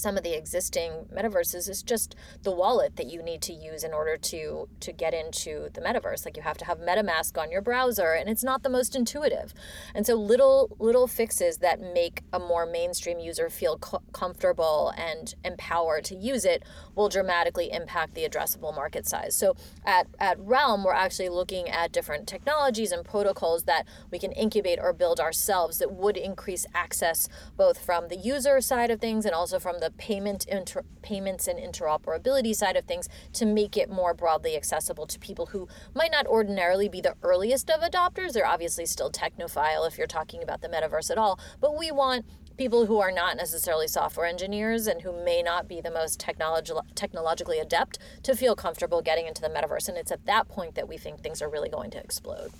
some 0.00 0.16
of 0.16 0.22
the 0.22 0.36
existing 0.36 1.06
metaverses 1.14 1.68
is 1.68 1.82
just 1.82 2.16
the 2.42 2.50
wallet 2.50 2.96
that 2.96 3.06
you 3.06 3.22
need 3.22 3.42
to 3.42 3.52
use 3.52 3.84
in 3.84 3.92
order 3.92 4.16
to 4.16 4.68
to 4.80 4.92
get 4.92 5.14
into 5.14 5.68
the 5.74 5.80
metaverse. 5.80 6.24
Like 6.24 6.36
you 6.36 6.42
have 6.42 6.58
to 6.58 6.64
have 6.64 6.78
metamask 6.78 7.38
on 7.40 7.50
your 7.50 7.60
browser 7.60 8.12
and 8.12 8.28
it's 8.28 8.44
not 8.44 8.62
the 8.62 8.68
most 8.68 8.96
intuitive. 8.96 9.52
And 9.94 10.06
so 10.06 10.14
little 10.14 10.76
little 10.78 11.06
fixes 11.06 11.58
that 11.58 11.80
make 11.80 12.22
a 12.32 12.38
more 12.38 12.66
mainstream 12.66 13.18
user 13.18 13.50
feel 13.50 13.78
co- 13.78 14.02
comfortable 14.12 14.92
and 14.96 15.34
empowered 15.44 16.04
to 16.06 16.14
use 16.14 16.44
it 16.44 16.62
will 16.94 17.08
dramatically 17.08 17.70
impact 17.70 18.14
the 18.14 18.28
addressable 18.28 18.74
market 18.74 19.06
size. 19.06 19.36
So 19.36 19.56
at 19.84 20.06
at 20.18 20.38
realm 20.40 20.84
we're 20.84 20.92
actually 20.92 21.28
looking 21.28 21.68
at 21.68 21.92
different 21.92 22.26
technologies 22.26 22.92
and 22.92 23.04
protocols 23.04 23.64
that 23.64 23.86
we 24.10 24.18
can 24.18 24.32
incubate 24.32 24.78
or 24.80 24.92
build 24.92 25.20
ourselves 25.20 25.78
that 25.78 25.92
would 25.92 26.16
increase 26.16 26.66
access 26.74 27.28
both 27.56 27.78
from 27.84 28.08
the 28.08 28.16
user 28.16 28.60
side 28.60 28.90
of 28.90 29.00
things 29.00 29.24
and 29.24 29.34
also 29.34 29.58
from 29.58 29.78
the 29.80 29.89
payment 29.96 30.46
inter- 30.46 30.84
payments 31.02 31.46
and 31.46 31.58
interoperability 31.58 32.54
side 32.54 32.76
of 32.76 32.84
things 32.84 33.08
to 33.32 33.46
make 33.46 33.76
it 33.76 33.90
more 33.90 34.14
broadly 34.14 34.56
accessible 34.56 35.06
to 35.06 35.18
people 35.18 35.46
who 35.46 35.68
might 35.94 36.10
not 36.10 36.26
ordinarily 36.26 36.88
be 36.88 37.00
the 37.00 37.14
earliest 37.22 37.70
of 37.70 37.80
adopters. 37.80 38.32
They're 38.32 38.46
obviously 38.46 38.86
still 38.86 39.10
technophile 39.10 39.86
if 39.86 39.98
you're 39.98 40.06
talking 40.06 40.42
about 40.42 40.60
the 40.60 40.68
metaverse 40.68 41.10
at 41.10 41.18
all, 41.18 41.38
but 41.60 41.76
we 41.78 41.90
want 41.90 42.24
people 42.56 42.86
who 42.86 42.98
are 42.98 43.10
not 43.10 43.36
necessarily 43.36 43.88
software 43.88 44.26
engineers 44.26 44.86
and 44.86 45.00
who 45.02 45.24
may 45.24 45.42
not 45.42 45.66
be 45.66 45.80
the 45.80 45.90
most 45.90 46.20
technolog- 46.20 46.94
technologically 46.94 47.58
adept 47.58 47.98
to 48.22 48.36
feel 48.36 48.54
comfortable 48.54 49.00
getting 49.00 49.26
into 49.26 49.40
the 49.40 49.48
metaverse. 49.48 49.88
And 49.88 49.96
it's 49.96 50.12
at 50.12 50.26
that 50.26 50.46
point 50.48 50.74
that 50.74 50.86
we 50.86 50.98
think 50.98 51.20
things 51.20 51.40
are 51.40 51.48
really 51.48 51.70
going 51.70 51.90
to 51.92 51.98
explode 51.98 52.50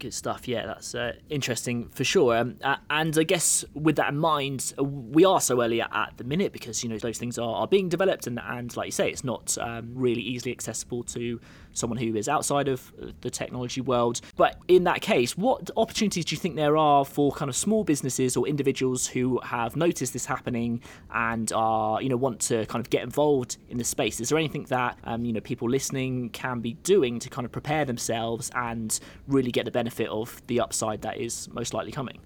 good 0.00 0.14
stuff. 0.14 0.48
Yeah, 0.48 0.66
that's 0.66 0.94
uh, 0.94 1.12
interesting 1.28 1.88
for 1.90 2.02
sure. 2.02 2.36
Um, 2.36 2.56
uh, 2.62 2.76
and 2.88 3.16
I 3.16 3.22
guess 3.22 3.64
with 3.74 3.96
that 3.96 4.08
in 4.08 4.18
mind, 4.18 4.74
uh, 4.78 4.84
we 4.84 5.24
are 5.24 5.40
so 5.40 5.62
early 5.62 5.80
at, 5.80 5.90
at, 5.94 6.14
the 6.16 6.24
minute 6.24 6.52
because 6.52 6.82
you 6.82 6.88
know 6.88 6.98
those 6.98 7.18
things 7.18 7.38
are, 7.38 7.54
are 7.54 7.68
being 7.68 7.88
developed, 7.88 8.26
and, 8.26 8.40
and 8.42 8.76
like 8.76 8.86
you 8.86 8.92
say, 8.92 9.08
it's 9.08 9.24
not 9.24 9.56
um, 9.58 9.90
really 9.94 10.22
easily 10.22 10.50
accessible 10.50 11.04
to 11.04 11.40
someone 11.72 11.98
who 11.98 12.16
is 12.16 12.28
outside 12.28 12.68
of 12.68 12.92
uh, 13.00 13.06
the 13.20 13.30
technology 13.30 13.80
world. 13.80 14.20
But 14.36 14.56
in 14.68 14.84
that 14.84 15.00
case, 15.00 15.36
what 15.36 15.70
opportunities 15.76 16.24
do 16.24 16.34
you 16.34 16.40
think 16.40 16.56
there 16.56 16.76
are 16.76 17.04
for 17.04 17.32
kind 17.32 17.48
of 17.48 17.56
small 17.56 17.84
businesses 17.84 18.36
or 18.36 18.46
individuals 18.46 19.06
who 19.06 19.40
have 19.40 19.76
noticed 19.76 20.12
this 20.12 20.26
happening 20.26 20.80
and 21.12 21.52
are, 21.52 22.02
you 22.02 22.08
know, 22.08 22.16
want 22.16 22.40
to 22.40 22.66
kind 22.66 22.84
of 22.84 22.90
get 22.90 23.02
involved 23.02 23.56
in 23.68 23.78
the 23.78 23.84
space? 23.84 24.20
Is 24.20 24.28
there 24.28 24.38
anything 24.38 24.64
that, 24.64 24.98
um, 25.04 25.24
you 25.24 25.32
know, 25.32 25.40
people 25.40 25.68
listening 25.68 26.30
can 26.30 26.60
be 26.60 26.74
doing 26.82 27.18
to 27.20 27.30
kind 27.30 27.44
of 27.44 27.52
prepare 27.52 27.84
themselves 27.84 28.50
and 28.54 28.98
really 29.28 29.50
get 29.50 29.64
the 29.64 29.70
benefit 29.70 30.08
of 30.08 30.42
the 30.46 30.60
upside 30.60 31.02
that 31.02 31.18
is 31.18 31.48
most 31.52 31.74
likely 31.74 31.92
coming? 31.92 32.20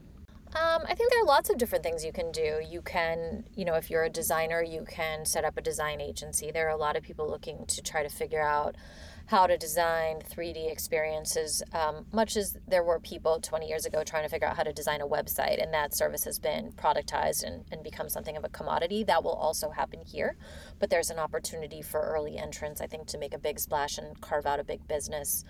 Um, 0.57 0.83
I 0.88 0.94
think 0.94 1.11
there 1.11 1.20
are 1.20 1.26
lots 1.26 1.50
of 1.50 1.59
different 1.59 1.83
things 1.83 2.04
you 2.04 2.12
can 2.12 2.30
do. 2.30 2.61
You 2.68 2.80
can, 2.80 3.44
you 3.57 3.64
know, 3.64 3.74
if 3.74 3.90
you're 3.90 4.04
a 4.04 4.11
designer, 4.11 4.62
you 4.62 4.85
can 4.88 5.24
set 5.24 5.44
up 5.44 5.57
a 5.57 5.61
design 5.61 6.00
agency. 6.00 6.52
There 6.52 6.68
are 6.68 6.70
a 6.70 6.76
lot 6.76 6.96
of 6.96 7.02
people 7.02 7.28
looking 7.28 7.66
to 7.66 7.83
try 7.83 8.04
to 8.04 8.09
figure 8.09 8.40
out 8.40 8.76
how 9.26 9.46
to 9.46 9.56
design 9.56 10.20
3D 10.20 10.70
experiences, 10.70 11.62
um, 11.72 12.04
much 12.12 12.37
as 12.37 12.58
there 12.68 12.82
were 12.82 13.00
people 13.00 13.40
20 13.40 13.66
years 13.66 13.87
ago 13.87 14.04
trying 14.04 14.22
to 14.22 14.28
figure 14.28 14.46
out 14.46 14.56
how 14.56 14.62
to 14.62 14.72
design 14.72 15.00
a 15.00 15.06
website, 15.06 15.62
and 15.62 15.72
that 15.72 15.94
service 15.94 16.24
has 16.24 16.38
been 16.38 16.72
productized 16.72 17.42
and, 17.42 17.64
and 17.72 17.82
become 17.82 18.08
something 18.08 18.37
of 18.37 18.44
a 18.44 18.48
commodity. 18.50 19.02
That 19.02 19.24
will 19.24 19.32
also 19.32 19.70
happen 19.70 20.00
here, 20.04 20.37
but 20.78 20.90
there's 20.90 21.10
an 21.10 21.18
opportunity 21.18 21.80
for 21.80 22.00
early 22.00 22.37
entrants, 22.37 22.80
I 22.80 22.87
think, 22.87 23.06
to 23.08 23.18
make 23.18 23.32
a 23.32 23.38
big 23.38 23.58
splash 23.58 23.96
and 23.96 24.20
carve 24.20 24.44
out 24.44 24.60
a 24.60 24.64
big 24.64 24.87
business. 24.87 25.44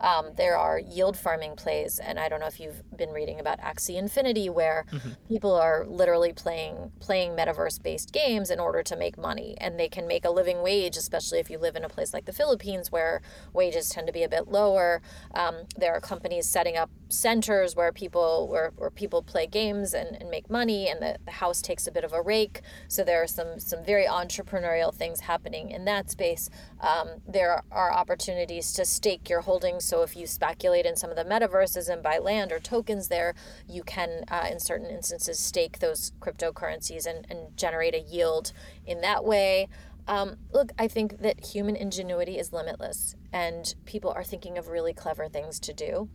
Um, 0.00 0.30
there 0.36 0.56
are 0.56 0.78
yield 0.78 1.16
farming 1.16 1.56
plays, 1.56 1.98
and 1.98 2.18
I 2.18 2.28
don't 2.28 2.40
know 2.40 2.46
if 2.46 2.60
you've 2.60 2.82
been 2.96 3.10
reading 3.10 3.40
about 3.40 3.60
Axie 3.60 3.96
Infinity, 3.96 4.48
where 4.48 4.86
mm-hmm. 4.92 5.10
people 5.28 5.54
are 5.54 5.86
literally 5.86 6.32
playing 6.32 6.92
playing 7.00 7.32
metaverse 7.32 7.82
based 7.82 8.12
games 8.12 8.50
in 8.50 8.60
order 8.60 8.82
to 8.82 8.96
make 8.96 9.18
money, 9.18 9.56
and 9.60 9.78
they 9.78 9.88
can 9.88 10.06
make 10.06 10.24
a 10.24 10.30
living 10.30 10.62
wage, 10.62 10.96
especially 10.96 11.38
if 11.38 11.50
you 11.50 11.58
live 11.58 11.76
in 11.76 11.84
a 11.84 11.88
place 11.88 12.12
like 12.12 12.24
the 12.24 12.32
Philippines 12.32 12.92
where 12.92 13.20
wages 13.52 13.88
tend 13.88 14.06
to 14.06 14.12
be 14.12 14.22
a 14.22 14.28
bit 14.28 14.48
lower. 14.48 15.02
Um, 15.34 15.64
there 15.76 15.92
are 15.92 16.00
companies 16.00 16.48
setting 16.48 16.76
up 16.76 16.90
centers 17.08 17.74
where 17.74 17.92
people 17.92 18.48
where, 18.48 18.72
where 18.76 18.90
people 18.90 19.22
play 19.22 19.46
games 19.46 19.94
and, 19.94 20.16
and 20.20 20.30
make 20.30 20.50
money, 20.50 20.88
and 20.88 21.00
the, 21.00 21.18
the 21.24 21.32
house 21.32 21.60
takes 21.62 21.86
a 21.86 21.92
bit 21.92 22.04
of 22.04 22.12
a 22.12 22.22
rake. 22.22 22.60
So 22.88 23.04
there 23.04 23.22
are 23.22 23.26
some 23.26 23.58
some 23.58 23.84
very 23.84 24.06
entrepreneurial 24.06 24.94
things 24.94 25.20
happening 25.20 25.70
in 25.70 25.84
that 25.86 26.10
space. 26.10 26.50
Um, 26.80 27.08
there 27.26 27.62
are 27.70 27.92
opportunities 27.92 28.72
to 28.74 28.84
stake 28.84 29.28
your 29.28 29.40
holdings 29.40 29.84
so 29.88 30.02
if 30.02 30.16
you 30.16 30.26
speculate 30.26 30.84
in 30.86 30.96
some 30.96 31.10
of 31.10 31.16
the 31.16 31.24
metaverses 31.24 31.88
and 31.88 32.02
buy 32.02 32.18
land 32.18 32.52
or 32.52 32.58
tokens 32.58 33.08
there, 33.08 33.34
you 33.66 33.82
can, 33.82 34.24
uh, 34.28 34.46
in 34.50 34.60
certain 34.60 34.90
instances, 34.90 35.38
stake 35.38 35.78
those 35.78 36.12
cryptocurrencies 36.20 37.06
and, 37.06 37.26
and 37.30 37.56
generate 37.56 37.94
a 37.94 38.00
yield 38.00 38.52
in 38.86 39.00
that 39.00 39.24
way. 39.24 39.68
Um, 40.06 40.36
look, 40.52 40.72
I 40.78 40.88
think 40.88 41.20
that 41.20 41.44
human 41.44 41.76
ingenuity 41.76 42.38
is 42.38 42.52
limitless, 42.52 43.14
and 43.32 43.74
people 43.84 44.10
are 44.10 44.24
thinking 44.24 44.56
of 44.56 44.68
really 44.68 44.94
clever 44.94 45.28
things 45.28 45.58
to 45.60 45.72
do. 45.72 46.08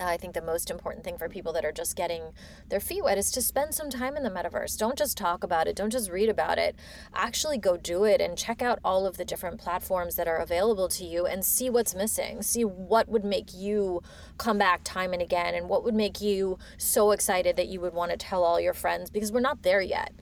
I 0.00 0.16
think 0.16 0.34
the 0.34 0.42
most 0.42 0.70
important 0.70 1.04
thing 1.04 1.18
for 1.18 1.28
people 1.28 1.52
that 1.54 1.64
are 1.64 1.72
just 1.72 1.96
getting 1.96 2.32
their 2.68 2.80
feet 2.80 3.04
wet 3.04 3.18
is 3.18 3.30
to 3.32 3.42
spend 3.42 3.74
some 3.74 3.90
time 3.90 4.16
in 4.16 4.22
the 4.22 4.30
metaverse. 4.30 4.76
Don't 4.78 4.98
just 4.98 5.16
talk 5.16 5.42
about 5.42 5.66
it, 5.66 5.76
don't 5.76 5.90
just 5.90 6.10
read 6.10 6.28
about 6.28 6.58
it. 6.58 6.76
Actually 7.14 7.58
go 7.58 7.76
do 7.76 8.04
it 8.04 8.20
and 8.20 8.36
check 8.36 8.62
out 8.62 8.78
all 8.84 9.06
of 9.06 9.16
the 9.16 9.24
different 9.24 9.58
platforms 9.58 10.14
that 10.16 10.28
are 10.28 10.36
available 10.36 10.88
to 10.88 11.04
you 11.04 11.26
and 11.26 11.44
see 11.44 11.68
what's 11.68 11.94
missing. 11.94 12.42
See 12.42 12.64
what 12.64 13.08
would 13.08 13.24
make 13.24 13.54
you 13.54 14.02
come 14.36 14.58
back 14.58 14.82
time 14.84 15.12
and 15.12 15.22
again 15.22 15.54
and 15.54 15.68
what 15.68 15.84
would 15.84 15.94
make 15.94 16.20
you 16.20 16.58
so 16.76 17.10
excited 17.10 17.56
that 17.56 17.68
you 17.68 17.80
would 17.80 17.94
want 17.94 18.10
to 18.10 18.16
tell 18.16 18.44
all 18.44 18.60
your 18.60 18.74
friends 18.74 19.10
because 19.10 19.32
we're 19.32 19.40
not 19.40 19.62
there 19.62 19.80
yet. 19.80 20.12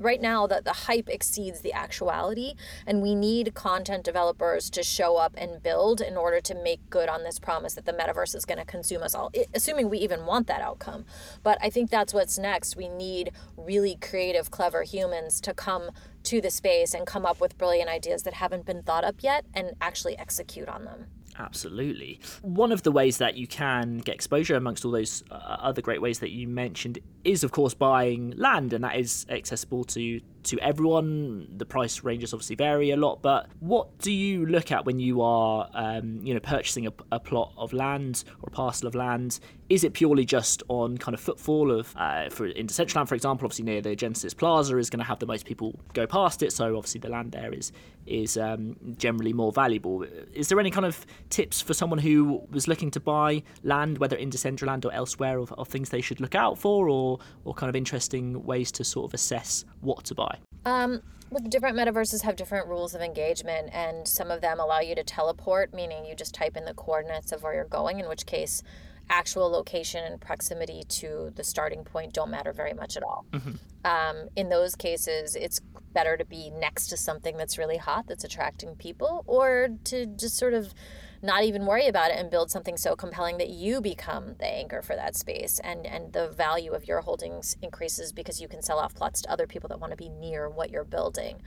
Right 0.00 0.20
now 0.20 0.46
the, 0.46 0.62
the 0.64 0.72
hype 0.72 1.08
exceeds 1.08 1.60
the 1.60 1.72
actuality 1.72 2.54
and 2.86 3.02
we 3.02 3.14
need 3.14 3.54
content 3.54 4.04
developers 4.04 4.70
to 4.70 4.82
show 4.82 5.16
up 5.16 5.34
and 5.36 5.62
build 5.62 6.00
in 6.00 6.16
order 6.16 6.40
to 6.40 6.54
make 6.54 6.88
good 6.90 7.08
on 7.08 7.24
this 7.24 7.38
promise 7.38 7.74
that 7.74 7.86
the 7.86 7.92
metaverse 7.92 8.34
is 8.34 8.44
going 8.44 8.58
to 8.58 8.64
consume 8.64 9.02
us 9.02 9.14
all 9.14 9.25
assuming 9.54 9.88
we 9.88 9.98
even 9.98 10.26
want 10.26 10.46
that 10.46 10.60
outcome. 10.60 11.04
But 11.42 11.58
I 11.62 11.70
think 11.70 11.90
that's 11.90 12.14
what's 12.14 12.38
next. 12.38 12.76
We 12.76 12.88
need 12.88 13.32
really 13.56 13.96
creative, 14.00 14.50
clever 14.50 14.82
humans 14.82 15.40
to 15.42 15.54
come 15.54 15.90
to 16.24 16.40
the 16.40 16.50
space 16.50 16.94
and 16.94 17.06
come 17.06 17.24
up 17.24 17.40
with 17.40 17.56
brilliant 17.58 17.88
ideas 17.88 18.24
that 18.24 18.34
haven't 18.34 18.66
been 18.66 18.82
thought 18.82 19.04
up 19.04 19.16
yet 19.20 19.44
and 19.54 19.72
actually 19.80 20.18
execute 20.18 20.68
on 20.68 20.84
them. 20.84 21.06
Absolutely. 21.38 22.18
One 22.42 22.72
of 22.72 22.82
the 22.82 22.90
ways 22.90 23.18
that 23.18 23.36
you 23.36 23.46
can 23.46 23.98
get 23.98 24.14
exposure 24.14 24.56
amongst 24.56 24.84
all 24.84 24.90
those 24.90 25.22
uh, 25.30 25.34
other 25.34 25.82
great 25.82 26.00
ways 26.00 26.20
that 26.20 26.30
you 26.30 26.48
mentioned 26.48 26.98
is, 27.24 27.44
of 27.44 27.52
course, 27.52 27.74
buying 27.74 28.32
land, 28.36 28.72
and 28.72 28.82
that 28.84 28.96
is 28.96 29.26
accessible 29.28 29.84
to 29.84 30.20
to 30.46 30.58
everyone. 30.60 31.48
The 31.56 31.66
price 31.66 32.02
ranges 32.02 32.32
obviously 32.32 32.56
vary 32.56 32.90
a 32.90 32.96
lot, 32.96 33.22
but 33.22 33.48
what 33.60 33.98
do 33.98 34.12
you 34.12 34.46
look 34.46 34.72
at 34.72 34.84
when 34.84 34.98
you 34.98 35.20
are, 35.22 35.68
um, 35.74 36.20
you 36.22 36.34
know, 36.34 36.40
purchasing 36.40 36.86
a, 36.86 36.92
a, 37.12 37.20
plot 37.20 37.52
of 37.56 37.72
land 37.72 38.24
or 38.42 38.48
a 38.48 38.50
parcel 38.50 38.86
of 38.86 38.94
land? 38.94 39.40
Is 39.68 39.82
it 39.82 39.94
purely 39.94 40.24
just 40.24 40.62
on 40.68 40.96
kind 40.96 41.14
of 41.14 41.20
footfall 41.20 41.72
of, 41.72 41.92
uh, 41.96 42.30
for 42.30 42.46
in 42.46 42.66
Decentraland, 42.68 43.08
for 43.08 43.16
example, 43.16 43.46
obviously 43.46 43.64
near 43.64 43.80
the 43.80 43.96
Genesis 43.96 44.32
Plaza 44.32 44.78
is 44.78 44.90
going 44.90 45.00
to 45.00 45.04
have 45.04 45.18
the 45.18 45.26
most 45.26 45.44
people 45.44 45.78
go 45.92 46.06
past 46.06 46.42
it, 46.42 46.52
so 46.52 46.76
obviously 46.76 47.00
the 47.00 47.08
land 47.08 47.32
there 47.32 47.52
is 47.52 47.72
is 48.06 48.36
um, 48.36 48.76
generally 48.96 49.32
more 49.32 49.52
valuable. 49.52 50.04
Is 50.32 50.48
there 50.48 50.60
any 50.60 50.70
kind 50.70 50.86
of 50.86 51.04
tips 51.30 51.60
for 51.60 51.74
someone 51.74 51.98
who 51.98 52.42
was 52.50 52.68
looking 52.68 52.90
to 52.92 53.00
buy 53.00 53.42
land, 53.64 53.98
whether 53.98 54.16
in 54.16 54.30
Decentraland 54.30 54.84
or 54.84 54.92
elsewhere, 54.92 55.38
of, 55.38 55.52
of 55.54 55.68
things 55.68 55.90
they 55.90 56.00
should 56.00 56.20
look 56.20 56.34
out 56.34 56.58
for, 56.58 56.88
or 56.88 57.18
or 57.44 57.54
kind 57.54 57.68
of 57.68 57.76
interesting 57.76 58.44
ways 58.44 58.70
to 58.72 58.84
sort 58.84 59.10
of 59.10 59.14
assess 59.14 59.64
what 59.80 60.04
to 60.04 60.14
buy? 60.14 60.35
Um, 60.64 61.02
look, 61.30 61.48
different 61.48 61.76
metaverses 61.76 62.22
have 62.22 62.36
different 62.36 62.68
rules 62.68 62.94
of 62.94 63.00
engagement, 63.00 63.70
and 63.72 64.06
some 64.06 64.30
of 64.30 64.40
them 64.40 64.58
allow 64.60 64.80
you 64.80 64.94
to 64.94 65.04
teleport, 65.04 65.72
meaning 65.72 66.04
you 66.04 66.14
just 66.14 66.34
type 66.34 66.56
in 66.56 66.64
the 66.64 66.74
coordinates 66.74 67.32
of 67.32 67.42
where 67.42 67.54
you're 67.54 67.64
going, 67.64 68.00
in 68.00 68.08
which 68.08 68.26
case 68.26 68.62
actual 69.08 69.48
location 69.48 70.04
and 70.04 70.20
proximity 70.20 70.82
to 70.88 71.32
the 71.36 71.44
starting 71.44 71.84
point 71.84 72.12
don't 72.12 72.30
matter 72.30 72.52
very 72.52 72.72
much 72.72 72.96
at 72.96 73.02
all. 73.02 73.24
Mm-hmm. 73.32 73.52
Um, 73.86 74.30
in 74.34 74.48
those 74.48 74.74
cases, 74.74 75.36
it's 75.36 75.60
better 75.92 76.16
to 76.16 76.24
be 76.24 76.50
next 76.50 76.88
to 76.88 76.96
something 76.96 77.36
that's 77.36 77.56
really 77.56 77.76
hot, 77.76 78.08
that's 78.08 78.24
attracting 78.24 78.74
people, 78.74 79.22
or 79.28 79.68
to 79.84 80.06
just 80.06 80.36
sort 80.36 80.54
of 80.54 80.74
not 81.22 81.44
even 81.44 81.66
worry 81.66 81.86
about 81.86 82.10
it 82.10 82.18
and 82.18 82.28
build 82.28 82.50
something 82.50 82.76
so 82.76 82.96
compelling 82.96 83.38
that 83.38 83.48
you 83.48 83.80
become 83.80 84.34
the 84.40 84.46
anchor 84.46 84.82
for 84.82 84.96
that 84.96 85.14
space. 85.14 85.60
And 85.60 85.86
and 85.86 86.12
the 86.12 86.28
value 86.28 86.72
of 86.72 86.88
your 86.88 87.00
holdings 87.00 87.56
increases 87.62 88.12
because 88.12 88.40
you 88.40 88.48
can 88.48 88.60
sell 88.60 88.80
off 88.80 88.92
plots 88.92 89.22
to 89.22 89.30
other 89.30 89.46
people 89.46 89.68
that 89.68 89.78
want 89.78 89.92
to 89.92 89.96
be 89.96 90.08
near 90.08 90.50
what 90.50 90.70
you're 90.70 90.84
building. 90.84 91.40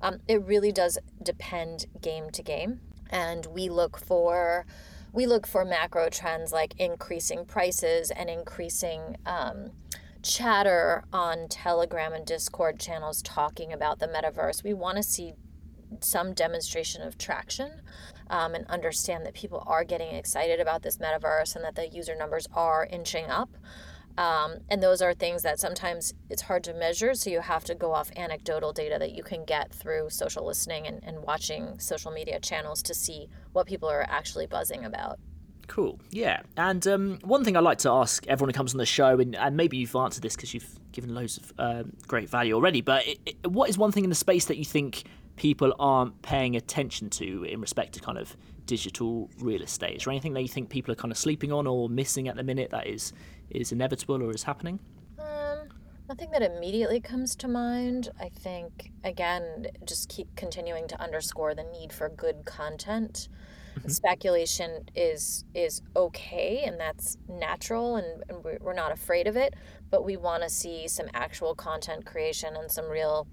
Um, 0.00 0.20
it 0.28 0.42
really 0.44 0.70
does 0.70 0.96
depend 1.22 1.86
game 2.00 2.30
to 2.30 2.42
game. 2.42 2.80
And 3.10 3.46
we 3.46 3.68
look 3.68 3.98
for 3.98 4.64
we 5.12 5.26
look 5.26 5.44
for 5.44 5.64
macro 5.64 6.08
trends 6.08 6.52
like 6.52 6.74
increasing 6.78 7.44
prices 7.44 8.12
and 8.12 8.30
increasing 8.30 9.16
um, 9.26 9.72
chatter 10.22 11.04
on 11.12 11.48
Telegram 11.48 12.12
and 12.12 12.26
Discord 12.26 12.78
channels 12.78 13.22
talking 13.22 13.72
about 13.72 13.98
the 13.98 14.06
metaverse. 14.08 14.62
We 14.62 14.74
want 14.74 14.96
to 14.96 15.02
see 15.02 15.34
some 16.00 16.34
demonstration 16.34 17.02
of 17.02 17.18
traction 17.18 17.80
um, 18.28 18.54
and 18.54 18.66
understand 18.66 19.26
that 19.26 19.34
people 19.34 19.64
are 19.66 19.84
getting 19.84 20.14
excited 20.14 20.60
about 20.60 20.82
this 20.82 20.98
metaverse 20.98 21.56
and 21.56 21.64
that 21.64 21.74
the 21.74 21.88
user 21.88 22.14
numbers 22.14 22.46
are 22.54 22.86
inching 22.86 23.26
up. 23.26 23.50
Um, 24.18 24.58
and 24.68 24.82
those 24.82 25.00
are 25.02 25.14
things 25.14 25.42
that 25.44 25.58
sometimes 25.60 26.14
it's 26.28 26.42
hard 26.42 26.64
to 26.64 26.74
measure. 26.74 27.14
So 27.14 27.30
you 27.30 27.40
have 27.40 27.64
to 27.64 27.74
go 27.74 27.92
off 27.92 28.10
anecdotal 28.16 28.72
data 28.72 28.96
that 28.98 29.12
you 29.12 29.22
can 29.22 29.44
get 29.44 29.72
through 29.72 30.10
social 30.10 30.46
listening 30.46 30.86
and, 30.86 31.02
and 31.02 31.22
watching 31.22 31.78
social 31.78 32.10
media 32.10 32.38
channels 32.40 32.82
to 32.82 32.94
see 32.94 33.28
what 33.52 33.66
people 33.66 33.88
are 33.88 34.04
actually 34.08 34.46
buzzing 34.46 34.84
about. 34.84 35.18
Cool. 35.70 36.00
Yeah. 36.10 36.40
And 36.56 36.84
um, 36.88 37.20
one 37.22 37.44
thing 37.44 37.56
I 37.56 37.60
like 37.60 37.78
to 37.78 37.90
ask 37.90 38.26
everyone 38.26 38.48
who 38.48 38.54
comes 38.54 38.74
on 38.74 38.78
the 38.78 38.86
show, 38.86 39.20
and, 39.20 39.36
and 39.36 39.56
maybe 39.56 39.76
you've 39.76 39.94
answered 39.94 40.20
this 40.20 40.34
because 40.34 40.52
you've 40.52 40.68
given 40.90 41.14
loads 41.14 41.38
of 41.38 41.52
um, 41.58 41.92
great 42.08 42.28
value 42.28 42.54
already, 42.54 42.80
but 42.80 43.06
it, 43.06 43.20
it, 43.24 43.46
what 43.48 43.70
is 43.70 43.78
one 43.78 43.92
thing 43.92 44.02
in 44.02 44.10
the 44.10 44.16
space 44.16 44.46
that 44.46 44.56
you 44.56 44.64
think 44.64 45.04
people 45.36 45.72
aren't 45.78 46.20
paying 46.22 46.56
attention 46.56 47.08
to 47.10 47.44
in 47.44 47.60
respect 47.60 47.92
to 47.92 48.00
kind 48.00 48.18
of 48.18 48.36
digital 48.66 49.30
real 49.38 49.62
estate? 49.62 49.98
Is 49.98 50.04
there 50.06 50.10
anything 50.10 50.34
that 50.34 50.42
you 50.42 50.48
think 50.48 50.70
people 50.70 50.90
are 50.90 50.96
kind 50.96 51.12
of 51.12 51.16
sleeping 51.16 51.52
on 51.52 51.68
or 51.68 51.88
missing 51.88 52.26
at 52.26 52.34
the 52.34 52.42
minute 52.42 52.70
that 52.70 52.88
is 52.88 53.12
is 53.50 53.70
inevitable 53.70 54.20
or 54.24 54.32
is 54.32 54.42
happening? 54.42 54.80
Um, 55.20 55.68
nothing 56.08 56.32
that 56.32 56.42
immediately 56.42 56.98
comes 56.98 57.36
to 57.36 57.46
mind. 57.46 58.08
I 58.18 58.28
think 58.28 58.90
again, 59.04 59.68
just 59.84 60.08
keep 60.08 60.34
continuing 60.34 60.88
to 60.88 61.00
underscore 61.00 61.54
the 61.54 61.62
need 61.62 61.92
for 61.92 62.08
good 62.08 62.44
content. 62.44 63.28
Mm-hmm. 63.78 63.88
Speculation 63.88 64.84
is 64.94 65.44
is 65.54 65.82
okay, 65.96 66.64
and 66.64 66.78
that's 66.78 67.16
natural, 67.28 67.96
and, 67.96 68.24
and 68.28 68.60
we're 68.60 68.74
not 68.74 68.92
afraid 68.92 69.26
of 69.26 69.36
it. 69.36 69.54
But 69.90 70.04
we 70.04 70.16
want 70.16 70.42
to 70.42 70.48
see 70.48 70.88
some 70.88 71.06
actual 71.14 71.54
content 71.54 72.06
creation 72.06 72.56
and 72.56 72.70
some 72.70 72.88
real 72.88 73.26